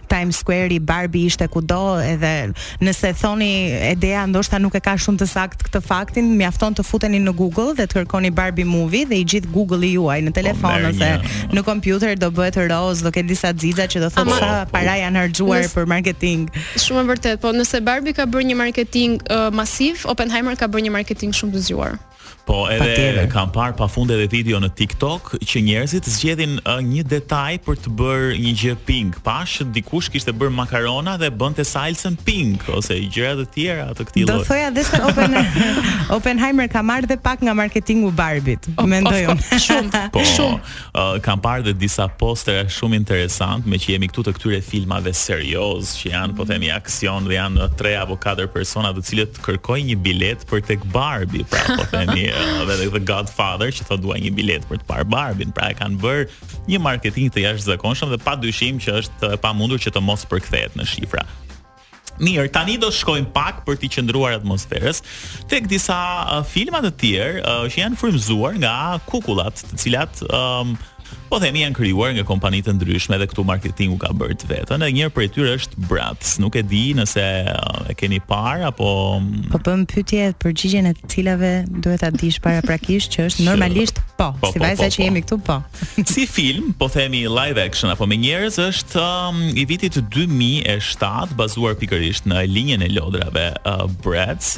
Times 0.07 0.39
Square 0.45 0.71
i 0.71 0.79
Barbie 0.79 1.27
ishte 1.27 1.49
kudo 1.51 1.99
edhe 1.99 2.53
nëse 2.81 3.13
thoni 3.21 3.51
ideja 3.91 4.23
ndoshta 4.31 4.63
nuk 4.63 4.79
e 4.79 4.85
ka 4.85 4.95
shumë 4.95 5.25
të 5.25 5.31
saktë 5.35 5.67
këtë 5.67 5.83
faktin, 5.91 6.31
mjafton 6.39 6.79
të 6.79 6.87
futeni 6.87 7.19
në 7.19 7.35
Google 7.35 7.75
dhe 7.75 7.91
të 7.91 8.05
kërkoni 8.05 8.31
Barbie 8.39 8.65
Movie 8.69 9.03
dhe 9.11 9.19
i 9.19 9.27
gjithë 9.27 9.51
Google-i 9.51 9.91
juaj 9.97 10.21
në 10.23 10.31
po, 10.31 10.39
telefon 10.39 10.89
ose 10.95 11.13
në 11.51 11.79
kompjuter 11.81 12.15
do 12.19 12.31
bëhet 12.31 12.57
roz, 12.69 13.01
do 13.03 13.11
ket 13.17 13.27
disa 13.33 13.51
xixa 13.63 13.87
që 13.89 13.99
do 14.05 14.09
thotë 14.15 14.37
sa 14.41 14.51
para 14.71 14.97
janë 15.01 15.23
harxhuar 15.25 15.67
për 15.73 15.89
marketing. 15.93 16.47
Shumë 16.85 17.05
e 17.05 17.09
vërtet, 17.13 17.41
po 17.43 17.55
nëse 17.57 17.81
Barbie 17.89 18.15
ka 18.21 18.29
bërë 18.29 18.49
një 18.53 18.59
marketing 18.63 19.19
uh, 19.33 19.49
masiv, 19.63 20.05
Oppenheimer 20.13 20.59
ka 20.61 20.69
bërë 20.69 20.87
një 20.89 20.97
marketing 21.01 21.35
shumë 21.41 21.57
të 21.57 21.65
zgjuar. 21.69 21.99
Po 22.51 22.65
edhe 22.67 23.15
pa 23.15 23.27
kam 23.31 23.51
parë 23.55 23.77
pafund 23.79 24.11
edhe 24.11 24.25
video 24.33 24.59
në 24.59 24.73
TikTok 24.75 25.37
që 25.47 25.61
njerëzit 25.69 26.09
zgjedhin 26.11 26.57
uh, 26.65 26.81
një 26.83 27.05
detaj 27.13 27.61
për 27.63 27.77
të 27.85 27.91
bërë 28.01 28.33
një 28.43 28.55
gjë 28.59 28.73
pink. 28.89 29.21
Pash 29.23 29.61
dikush 29.77 30.09
kishte 30.11 30.33
bërë 30.35 30.57
makarona 30.57 31.13
dhe 31.21 31.29
bënte 31.39 31.63
salsën 31.69 32.17
pink 32.27 32.65
ose 32.75 32.97
gjëra 33.05 33.37
të 33.39 33.45
tjera 33.55 33.85
të 33.95 34.07
këtij 34.09 34.25
lloji. 34.27 34.43
Do 34.43 34.49
thoja 34.49 34.73
dhe 34.75 34.83
se 34.89 34.99
Open 35.07 35.37
Oppenheimer 36.17 36.67
ka 36.75 36.83
marrë 36.83 37.13
dhe 37.13 37.21
pak 37.23 37.45
nga 37.47 37.55
marketingu 37.55 38.11
Barbit, 38.19 38.67
o, 38.75 38.83
mendoj 38.87 39.21
unë. 39.31 39.61
Shumë, 39.69 40.03
po, 40.15 40.25
shumë. 40.27 40.59
Uh, 40.91 41.15
kam 41.23 41.39
parë 41.45 41.69
dhe 41.69 41.77
disa 41.85 42.09
postere 42.19 42.67
shumë 42.67 42.99
interesant 42.99 43.63
me 43.71 43.79
që 43.79 43.95
jemi 43.95 44.11
këtu 44.11 44.27
të 44.27 44.35
këtyre 44.41 44.61
filmave 44.73 45.15
serioz 45.15 45.95
që 46.01 46.13
janë, 46.17 46.33
mm. 46.35 46.39
po 46.41 46.51
themi, 46.51 46.75
aksion 46.81 47.31
dhe 47.31 47.39
janë 47.39 47.63
uh, 47.63 47.71
tre 47.79 47.95
apo 48.03 48.19
katër 48.27 48.51
persona 48.59 48.91
të 48.99 49.07
cilët 49.07 49.39
kërkojnë 49.47 49.91
një 49.93 50.01
bilet 50.09 50.47
për 50.51 50.67
tek 50.73 50.89
Barbie, 50.97 51.47
pra 51.55 51.79
po 51.79 51.87
themi. 51.95 52.27
edhe 52.67 52.89
The 52.91 53.03
Godfather 53.05 53.73
që 53.75 53.87
thotë 53.89 54.05
duaj 54.05 54.19
një 54.25 54.33
bilet 54.37 54.65
për 54.69 54.81
të 54.83 54.89
parë 54.89 55.07
Barbie, 55.13 55.49
pra 55.55 55.71
e 55.73 55.77
kanë 55.79 55.99
bërë 56.01 56.29
një 56.71 56.81
marketing 56.83 57.31
të 57.35 57.45
jashtëzakonshëm 57.47 58.13
dhe 58.15 58.21
padyshim 58.25 58.81
që 58.83 58.97
është 59.03 59.31
pamundur 59.45 59.81
që 59.83 59.93
të 59.97 60.03
mos 60.05 60.25
përkthehet 60.31 60.77
në 60.79 60.87
shifra. 60.95 61.25
Mirë, 62.21 62.51
tani 62.53 62.75
do 62.77 62.91
shkojmë 62.93 63.31
pak 63.33 63.63
për 63.65 63.79
të 63.81 63.89
qëndruar 63.97 64.35
atmosferës 64.37 65.01
tek 65.51 65.69
disa 65.71 65.97
uh, 66.27 66.41
filma 66.45 66.83
të 66.85 66.91
tjerë 67.01 67.43
uh, 67.43 67.65
që 67.73 67.83
janë 67.85 68.01
frymzuar 68.01 68.59
nga 68.61 68.75
kukullat, 69.09 69.63
të 69.71 69.81
cilat 69.85 70.21
um, 70.29 70.77
po 71.31 71.39
themi 71.39 71.63
janë 71.63 71.77
krijuar 71.79 72.11
nga 72.19 72.25
kompani 72.27 72.59
të 72.67 72.73
ndryshme 72.75 73.17
dhe 73.21 73.29
këtu 73.31 73.45
marketingu 73.47 73.99
ka 74.03 74.11
bërë 74.19 74.37
të 74.43 74.49
vetën. 74.51 74.83
Edhe 74.83 74.89
njëri 74.97 75.13
prej 75.15 75.29
tyre 75.37 75.53
është 75.61 75.83
Bratz. 75.87 76.33
Nuk 76.43 76.57
e 76.59 76.63
di 76.67 76.81
nëse 76.99 77.23
uh, 77.53 77.91
e 77.93 77.95
keni 77.99 78.19
parë 78.27 78.67
apo 78.73 78.89
mm, 79.23 79.47
Po 79.53 79.61
bëm 79.63 79.85
pyetje 79.91 80.25
për 80.43 80.55
gjigjen 80.59 80.89
e 80.91 80.95
cilave 81.13 81.53
duhet 81.71 82.03
ta 82.03 82.09
dish 82.11 82.41
para 82.43 82.63
prakisht 82.67 83.13
që 83.15 83.27
është 83.29 83.45
normalisht 83.47 84.01
po, 84.19 84.31
po 84.43 84.49
si 84.51 84.59
po, 84.59 84.65
vajza 84.65 84.87
po, 84.87 84.93
që 84.95 84.97
po. 84.97 85.05
jemi 85.07 85.23
këtu 85.23 85.39
po. 85.47 85.57
si 86.13 86.25
film, 86.29 86.71
po 86.81 86.89
themi 86.93 87.23
live 87.31 87.63
action 87.69 87.93
apo 87.95 88.09
me 88.11 88.17
njerëz 88.25 88.57
është 88.67 89.03
um, 89.05 89.41
i 89.55 89.65
vitit 89.71 90.01
2007 90.11 91.37
bazuar 91.39 91.77
pikërisht 91.79 92.27
në 92.33 92.43
linjen 92.51 92.83
e 92.87 92.89
lodrave 92.97 93.47
uh, 93.69 93.87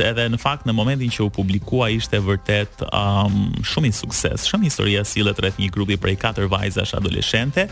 edhe 0.08 0.28
në 0.32 0.40
fakt 0.40 0.64
në 0.70 0.76
momentin 0.80 1.10
që 1.12 1.26
u 1.26 1.30
publikua 1.36 1.90
ishte 1.92 2.22
vërtet 2.24 2.86
um, 2.88 3.40
shumë 3.66 3.90
i 3.92 3.96
suksesshëm. 4.00 4.62
Historia 4.70 5.02
sillet 5.06 5.42
rreth 5.44 5.58
një 5.60 5.68
grupi 5.74 5.98
prej 6.00 6.16
4 6.22 6.48
vajzash 6.64 6.94
adoleshente, 6.98 7.66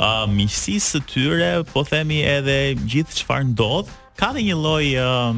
uh, 0.00 0.24
miqësisë 0.30 0.96
së 0.96 1.04
tyre, 1.10 1.52
po 1.72 1.84
themi 1.86 2.22
edhe 2.24 2.60
gjithë 2.86 3.24
farë 3.28 3.50
ndodh, 3.52 3.92
ka 4.20 4.32
dhe 4.36 4.48
një 4.50 4.56
lloj 4.60 4.84
uh, 5.00 5.34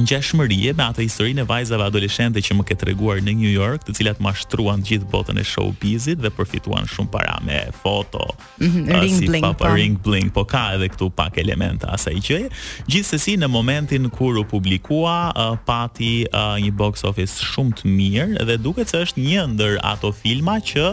ngjashmërie 0.00 0.70
me 0.78 0.84
atë 0.84 1.02
historinë 1.02 1.42
e 1.42 1.46
vajzave 1.50 1.82
adoleshente 1.84 2.38
që 2.46 2.54
më 2.56 2.62
ke 2.68 2.76
treguar 2.78 3.18
në 3.26 3.32
New 3.40 3.50
York, 3.50 3.82
të 3.88 3.96
cilat 3.98 4.20
mashtruan 4.22 4.84
gjithë 4.86 5.08
botën 5.10 5.40
e 5.40 5.44
showbizit 5.44 6.20
dhe 6.22 6.30
përfituan 6.36 6.86
shumë 6.88 7.10
para 7.12 7.34
me 7.44 7.58
foto, 7.82 8.22
mm 8.60 8.68
-hmm, 8.68 8.86
uh, 8.94 9.00
ring 9.02 9.16
si 9.18 9.26
bling, 9.26 9.46
po. 9.58 9.74
ring 9.74 9.96
bling, 10.04 10.28
po 10.32 10.44
ka 10.44 10.64
edhe 10.76 10.88
këtu 10.92 11.10
pak 11.14 11.38
elementa 11.42 11.90
asaj 11.96 12.14
gjëje. 12.26 12.48
Gjithsesi 12.90 13.32
në 13.42 13.48
momentin 13.48 14.10
kur 14.10 14.38
u 14.38 14.44
publikua, 14.44 15.32
uh, 15.34 15.58
pati 15.66 16.26
uh, 16.32 16.54
një 16.64 16.70
box 16.72 17.02
office 17.10 17.34
shumë 17.50 17.72
të 17.80 17.84
mirë 17.98 18.46
dhe 18.46 18.56
duket 18.56 18.88
se 18.88 18.96
është 19.02 19.18
një 19.30 19.42
ndër 19.54 19.74
ato 19.92 20.08
filma 20.22 20.54
që 20.70 20.84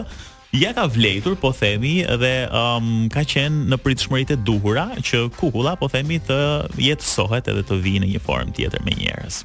ja 0.52 0.72
ka 0.72 0.88
vlejtur, 0.88 1.36
po 1.36 1.52
themi, 1.52 2.00
dhe 2.08 2.32
um, 2.48 3.04
ka 3.12 3.20
qenë 3.28 3.68
në 3.72 3.78
pritëshmërit 3.84 4.32
e 4.32 4.38
duhura, 4.40 4.86
që 5.04 5.26
kukula, 5.36 5.74
po 5.80 5.90
themi, 5.92 6.20
të 6.24 6.38
jetë 6.80 7.04
sohet 7.08 7.50
edhe 7.52 7.64
të 7.68 7.80
vi 7.84 7.96
në 8.00 8.10
një 8.14 8.22
form 8.24 8.54
tjetër 8.56 8.84
me 8.86 8.96
njerës 8.96 9.42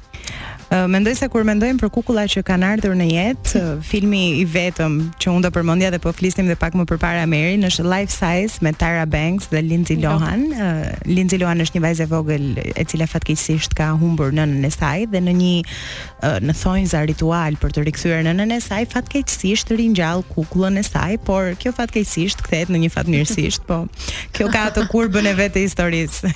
mendoj 0.90 1.14
se 1.18 1.28
kur 1.30 1.44
mendojmë 1.46 1.78
për 1.78 1.90
kukulla 1.94 2.24
që 2.30 2.42
kanë 2.48 2.66
ardhur 2.74 2.94
në 2.98 3.04
jetë, 3.10 3.60
filmi 3.90 4.22
i 4.40 4.44
vetëm 4.50 4.94
që 5.22 5.30
unë 5.34 5.44
do 5.46 5.50
përmendja 5.54 5.92
dhe 5.94 6.00
po 6.02 6.10
flisnim 6.16 6.48
dhe 6.50 6.56
pak 6.58 6.74
më 6.76 6.86
përpara 6.90 7.20
Ameri, 7.26 7.56
është 7.68 7.86
Life 7.86 8.14
Size 8.14 8.58
me 8.64 8.72
Tara 8.74 9.04
Banks 9.10 9.48
dhe 9.52 9.60
Lindsay 9.64 10.00
jo. 10.02 10.10
Lohan. 10.14 10.48
Uh, 10.52 10.90
Lindsay 11.10 11.38
Lohan 11.42 11.62
është 11.62 11.78
një 11.78 11.84
vajzë 11.86 12.06
e 12.06 12.10
vogël 12.10 12.48
e 12.64 12.84
cila 12.90 13.06
fatkeqësisht 13.10 13.76
ka 13.78 13.92
humbur 14.00 14.34
nënën 14.36 14.64
e 14.68 14.72
saj 14.74 15.06
dhe 15.14 15.22
në 15.26 15.36
një 15.40 15.52
uh, 15.62 16.38
në 16.44 16.56
thonjza 16.58 17.04
ritual 17.08 17.56
për 17.62 17.76
të 17.78 17.86
rikthyer 17.90 18.24
nënën 18.26 18.56
e 18.56 18.60
saj 18.64 18.82
fatkeqësisht 18.94 19.72
ringjall 19.78 20.24
kukullën 20.34 20.80
e 20.82 20.86
saj, 20.86 21.18
por 21.26 21.52
kjo 21.62 21.72
fatkeqësisht 21.78 22.42
kthehet 22.48 22.72
në 22.74 22.82
një 22.86 22.92
fatmirësisht, 22.98 23.66
po 23.70 23.84
kjo 24.34 24.50
ka 24.52 24.66
ato 24.72 24.86
kurbën 24.90 25.28
e 25.30 25.36
vetë 25.44 25.66
historisë. 25.68 26.34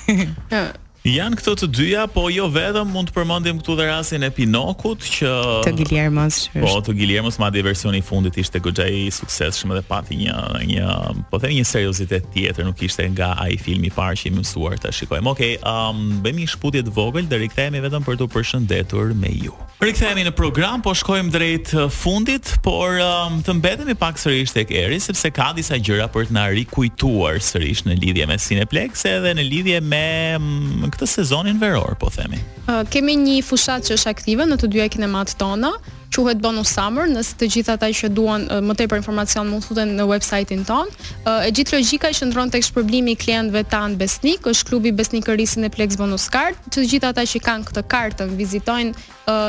Janë 1.07 1.37
këto 1.39 1.53
të 1.61 1.67
dyja, 1.71 2.01
po 2.11 2.25
jo 2.27 2.49
vetëm, 2.51 2.89
mund 2.91 3.07
të 3.07 3.13
përmendim 3.15 3.61
këtu 3.61 3.75
dhe 3.79 3.85
rastin 3.87 4.25
e 4.27 4.29
Pinokut 4.35 5.05
që 5.13 5.29
Të 5.63 5.71
Guillermo's. 5.77 6.39
Po, 6.57 6.73
Të 6.83 6.95
Guillermo's 6.97 7.37
madje 7.39 7.63
versioni 7.63 8.01
i 8.03 8.05
fundit 8.05 8.35
ishte 8.43 8.59
goxha 8.65 8.83
i 8.91 9.05
suksesshëm 9.15 9.71
dhe 9.77 9.85
pati 9.87 10.17
një 10.19 10.35
një, 10.67 10.97
po 11.31 11.39
them 11.39 11.55
një 11.55 11.63
seriozitet 11.71 12.27
tjetër, 12.35 12.67
nuk 12.67 12.83
ishte 12.83 13.07
nga 13.15 13.31
ai 13.45 13.55
filmi 13.63 13.87
i 13.87 13.95
parë 13.95 14.19
që 14.25 14.29
i 14.29 14.35
mësuar 14.41 14.75
ta 14.83 14.91
shikojmë. 14.91 15.29
Okej, 15.37 15.55
okay, 15.61 15.81
um 15.87 16.19
bëjmë 16.19 16.43
një 16.43 16.51
shputje 16.57 16.83
të 16.89 16.97
vogël, 16.99 17.31
deri 17.31 17.47
kthehemi 17.53 17.85
vetëm 17.87 18.03
për 18.09 18.19
të 18.19 18.29
përshëndetur 18.35 19.15
me 19.23 19.31
ju. 19.39 19.55
Rikthehemi 19.79 20.25
në 20.27 20.31
program, 20.35 20.81
po 20.83 20.91
shkojmë 20.91 21.29
drejt 21.31 21.69
fundit, 21.95 22.49
por 22.65 22.97
um, 22.99 23.37
të 23.47 23.53
mbetemi 23.61 23.93
pak 23.95 24.17
sërish 24.19 24.51
tek 24.51 24.73
Eri 24.75 24.97
sepse 24.99 25.29
ka 25.31 25.53
disa 25.55 25.77
gjëra 25.79 26.09
për 26.11 26.27
të 26.27 26.35
na 26.35 26.43
rikujtuar 26.51 27.39
sërish 27.47 27.85
në 27.87 27.95
lidhje 28.01 28.27
me 28.27 28.35
Cineplex 28.43 29.05
edhe 29.07 29.31
në 29.39 29.45
lidhje 29.47 29.79
me 29.87 30.03
m, 30.35 30.49
këtë 30.91 31.07
sezonin 31.13 31.61
veror, 31.63 31.95
po 32.01 32.09
themi. 32.11 32.41
Uh, 32.67 32.83
kemi 32.91 33.15
një 33.23 33.37
fushat 33.47 33.87
që 33.87 33.95
është 34.01 34.11
aktive 34.17 34.49
në 34.51 34.59
të 34.65 34.69
dyja 34.75 34.89
kinemat 34.97 35.37
tona, 35.39 35.71
quhet 36.19 36.39
Bonus 36.43 36.73
Summer, 36.75 37.05
nëse 37.07 37.37
të 37.39 37.47
gjitha 37.53 37.77
taj 37.79 37.93
që 38.01 38.09
duan 38.11 38.41
uh, 38.51 38.57
më 38.65 38.73
tepër 38.81 38.99
informacion 38.99 39.47
mund 39.47 39.63
futen 39.63 39.93
në 39.95 40.03
websajtin 40.11 40.65
ton. 40.67 40.89
Uh, 41.23 41.45
e 41.47 41.53
gjithë 41.55 41.77
logjika 41.77 42.09
që 42.19 42.27
ndron 42.33 42.51
tek 42.51 42.65
shpërblimi 42.67 43.13
i 43.15 43.19
klientëve 43.21 43.63
në 43.71 43.95
Besnik, 44.03 44.43
është 44.43 44.67
klubi 44.73 44.91
Besnikërisin 44.91 45.63
e 45.63 45.71
Plex 45.71 45.95
Bonus 46.01 46.27
Card. 46.27 46.59
Të 46.75 46.83
gjithë 46.91 47.13
që 47.31 47.41
kanë 47.47 47.69
këtë 47.71 47.85
kartë 47.95 48.29
vizitojnë 48.35 48.97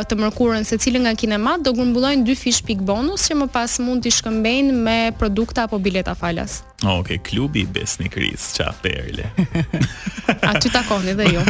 të 0.08 0.16
mërkurën 0.20 0.64
se 0.68 0.76
cilën 0.78 1.02
nga 1.06 1.14
kinemat 1.16 1.62
do 1.64 1.72
grumbullojnë 1.72 2.24
dy 2.26 2.34
fish 2.36 2.58
pik 2.66 2.82
bonus 2.84 3.28
që 3.28 3.36
më 3.42 3.46
pas 3.52 3.78
mund 3.80 4.02
t'i 4.04 4.10
shkëmbejnë 4.12 4.72
me 4.76 4.98
produkta 5.16 5.64
apo 5.68 5.78
bileta 5.80 6.12
falas. 6.18 6.60
Oh, 6.80 7.02
ok, 7.02 7.18
klubi 7.20 7.66
besnikris, 7.68 8.54
qa 8.56 8.70
perle. 8.80 9.26
A 10.48 10.54
që 10.62 10.70
takoni 10.72 11.12
dhe 11.18 11.26
jo. 11.28 11.42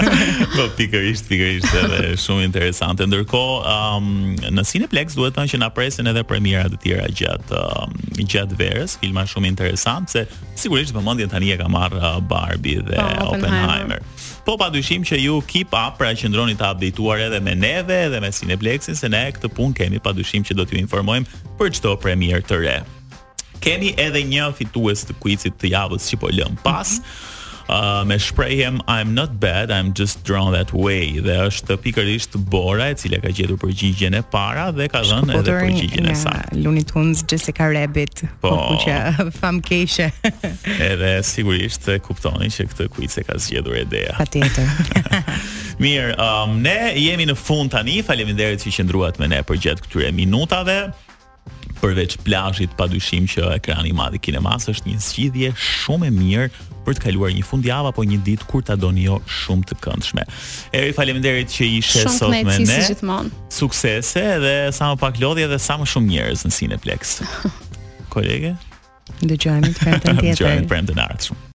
po, 0.52 0.66
pikërisht, 0.76 1.28
pikërisht 1.30 1.78
edhe 1.80 2.10
shumë 2.20 2.44
interesante. 2.44 3.06
Ndërko, 3.08 3.40
um, 3.64 4.10
në 4.52 4.66
Cineplex 4.68 5.16
duhet 5.16 5.36
të 5.36 5.46
në 5.46 5.52
që 5.54 5.62
në 5.64 5.70
presin 5.78 6.12
edhe 6.12 6.24
premjera 6.28 6.68
të 6.74 6.80
tjera 6.84 7.08
gjatë, 7.22 7.62
um, 7.62 7.96
gjatë 8.20 8.60
verës, 8.60 8.98
filma 9.00 9.24
shumë 9.32 9.48
interesant, 9.52 10.12
se 10.12 10.26
sigurisht 10.60 10.96
vëmëndjen 10.96 11.32
tani 11.32 11.54
e 11.56 11.60
ka 11.60 11.70
marrë 11.72 12.02
uh, 12.04 12.20
Barbie 12.20 12.84
dhe 12.84 12.92
po, 13.00 13.30
Oppenheimer. 13.32 13.32
Oppenheimer. 13.36 14.06
Po 14.46 14.54
pa 14.54 14.68
dyshim 14.70 15.02
që 15.02 15.16
ju 15.18 15.40
keep 15.50 15.72
up, 15.74 15.96
pra 15.98 16.12
që 16.14 16.28
ndroni 16.30 16.54
të 16.54 16.66
abdituar 16.70 17.18
edhe 17.24 17.40
me 17.42 17.56
neve 17.58 17.96
edhe 18.04 18.20
me 18.22 18.28
Cineplexin, 18.30 18.94
se 18.94 19.10
ne 19.10 19.24
e 19.26 19.32
këtë 19.34 19.50
pun 19.56 19.72
kemi 19.74 19.98
pa 19.98 20.12
dyshim 20.14 20.46
që 20.46 20.54
do 20.54 20.62
t'ju 20.70 20.78
informojmë 20.84 21.40
për 21.58 21.72
qëto 21.74 21.96
premier 22.04 22.44
të 22.46 22.60
re. 22.62 22.76
Kemi 23.66 23.90
edhe 24.04 24.22
një 24.30 24.46
fitues 24.60 25.02
të 25.08 25.18
kuicit 25.24 25.58
të 25.58 25.72
javës 25.74 26.06
që 26.12 26.20
po 26.22 26.30
lëmë 26.38 26.62
pas, 26.62 26.86
mm 26.86 27.02
-hmm 27.02 27.35
uh, 27.68 28.04
me 28.06 28.16
shprehem 28.18 28.80
I'm 28.86 29.14
not 29.14 29.40
bad, 29.40 29.70
I'm 29.70 29.92
just 29.92 30.24
drawn 30.24 30.52
that 30.54 30.72
way. 30.72 31.18
Dhe 31.22 31.36
është 31.48 31.76
pikërisht 31.82 32.36
Bora 32.50 32.90
e 32.92 32.96
cila 32.98 33.18
ka 33.22 33.32
gjetur 33.34 33.58
përgjigjen 33.62 34.14
e 34.18 34.22
para 34.30 34.68
dhe 34.76 34.86
ka 34.92 35.02
dhënë 35.06 35.38
edhe 35.40 35.56
përgjigjen 35.64 36.08
e 36.12 36.16
saj. 36.18 36.42
Luni 36.62 36.84
Tunes 36.86 37.24
Jessica 37.28 37.68
Rabbit, 37.74 38.24
po, 38.42 38.50
që 38.50 38.64
kuqja 38.70 39.30
famkeshe. 39.40 40.08
edhe 40.90 41.14
sigurisht 41.26 41.88
e 41.90 41.98
kuptoni 42.06 42.50
që 42.54 42.68
këtë 42.72 42.88
quiz 42.96 43.18
e 43.22 43.26
ka 43.26 43.38
zgjedhur 43.40 43.80
Edea. 43.82 44.14
Patjetër. 44.20 45.24
Mirë, 45.82 46.12
um, 46.16 46.54
ne 46.64 46.76
jemi 46.96 47.26
në 47.28 47.34
fund 47.36 47.74
tani. 47.74 47.98
Faleminderit 48.06 48.62
që 48.64 48.70
qëndruat 48.78 49.18
me 49.20 49.28
ne 49.28 49.42
për 49.44 49.58
gjatë 49.66 49.84
këtyre 49.84 50.12
minutave. 50.16 50.78
Përveç 51.82 52.14
plazhit, 52.24 52.72
padyshim 52.78 53.26
që 53.28 53.50
ekrani 53.58 53.90
i 53.92 53.96
madh 53.96 54.16
i 54.16 54.22
kinemas 54.24 54.70
është 54.72 54.88
një 54.94 55.02
zgjidhje 55.04 55.50
shumë 55.60 56.08
e 56.08 56.14
mirë 56.14 56.48
për 56.86 56.98
të 56.98 57.04
kaluar 57.08 57.34
një 57.34 57.44
fundjavë 57.46 57.90
apo 57.90 58.04
një 58.06 58.20
ditë 58.28 58.46
kur 58.50 58.62
ta 58.66 58.76
doni 58.78 59.06
jo 59.08 59.18
shumë 59.40 59.68
të 59.72 59.78
këndshme. 59.82 60.24
Eri 60.78 60.94
faleminderit 60.96 61.50
që 61.52 61.68
ishe 61.80 62.04
sot 62.04 62.06
me 62.06 62.06
ne. 62.06 62.12
Shumë 62.14 62.38
faleminderit 62.38 62.92
gjithmonë. 62.92 63.32
Suksese 63.58 64.24
dhe 64.44 64.54
sa 64.76 64.92
më 64.92 65.00
pak 65.02 65.18
lodhje 65.22 65.48
dhe 65.52 65.60
sa 65.66 65.78
më 65.82 65.88
shumë 65.92 66.10
njerëz 66.14 66.46
në 66.46 66.54
Cineplex. 66.60 67.18
Kolege, 68.14 68.54
dëgjojmë 69.26 69.72
të 69.74 69.80
premten 69.82 70.16
tjetër. 70.22 70.30
Dëgjojmë 70.34 70.64
të 70.68 70.72
premten 70.74 71.04
ardhshëm. 71.08 71.42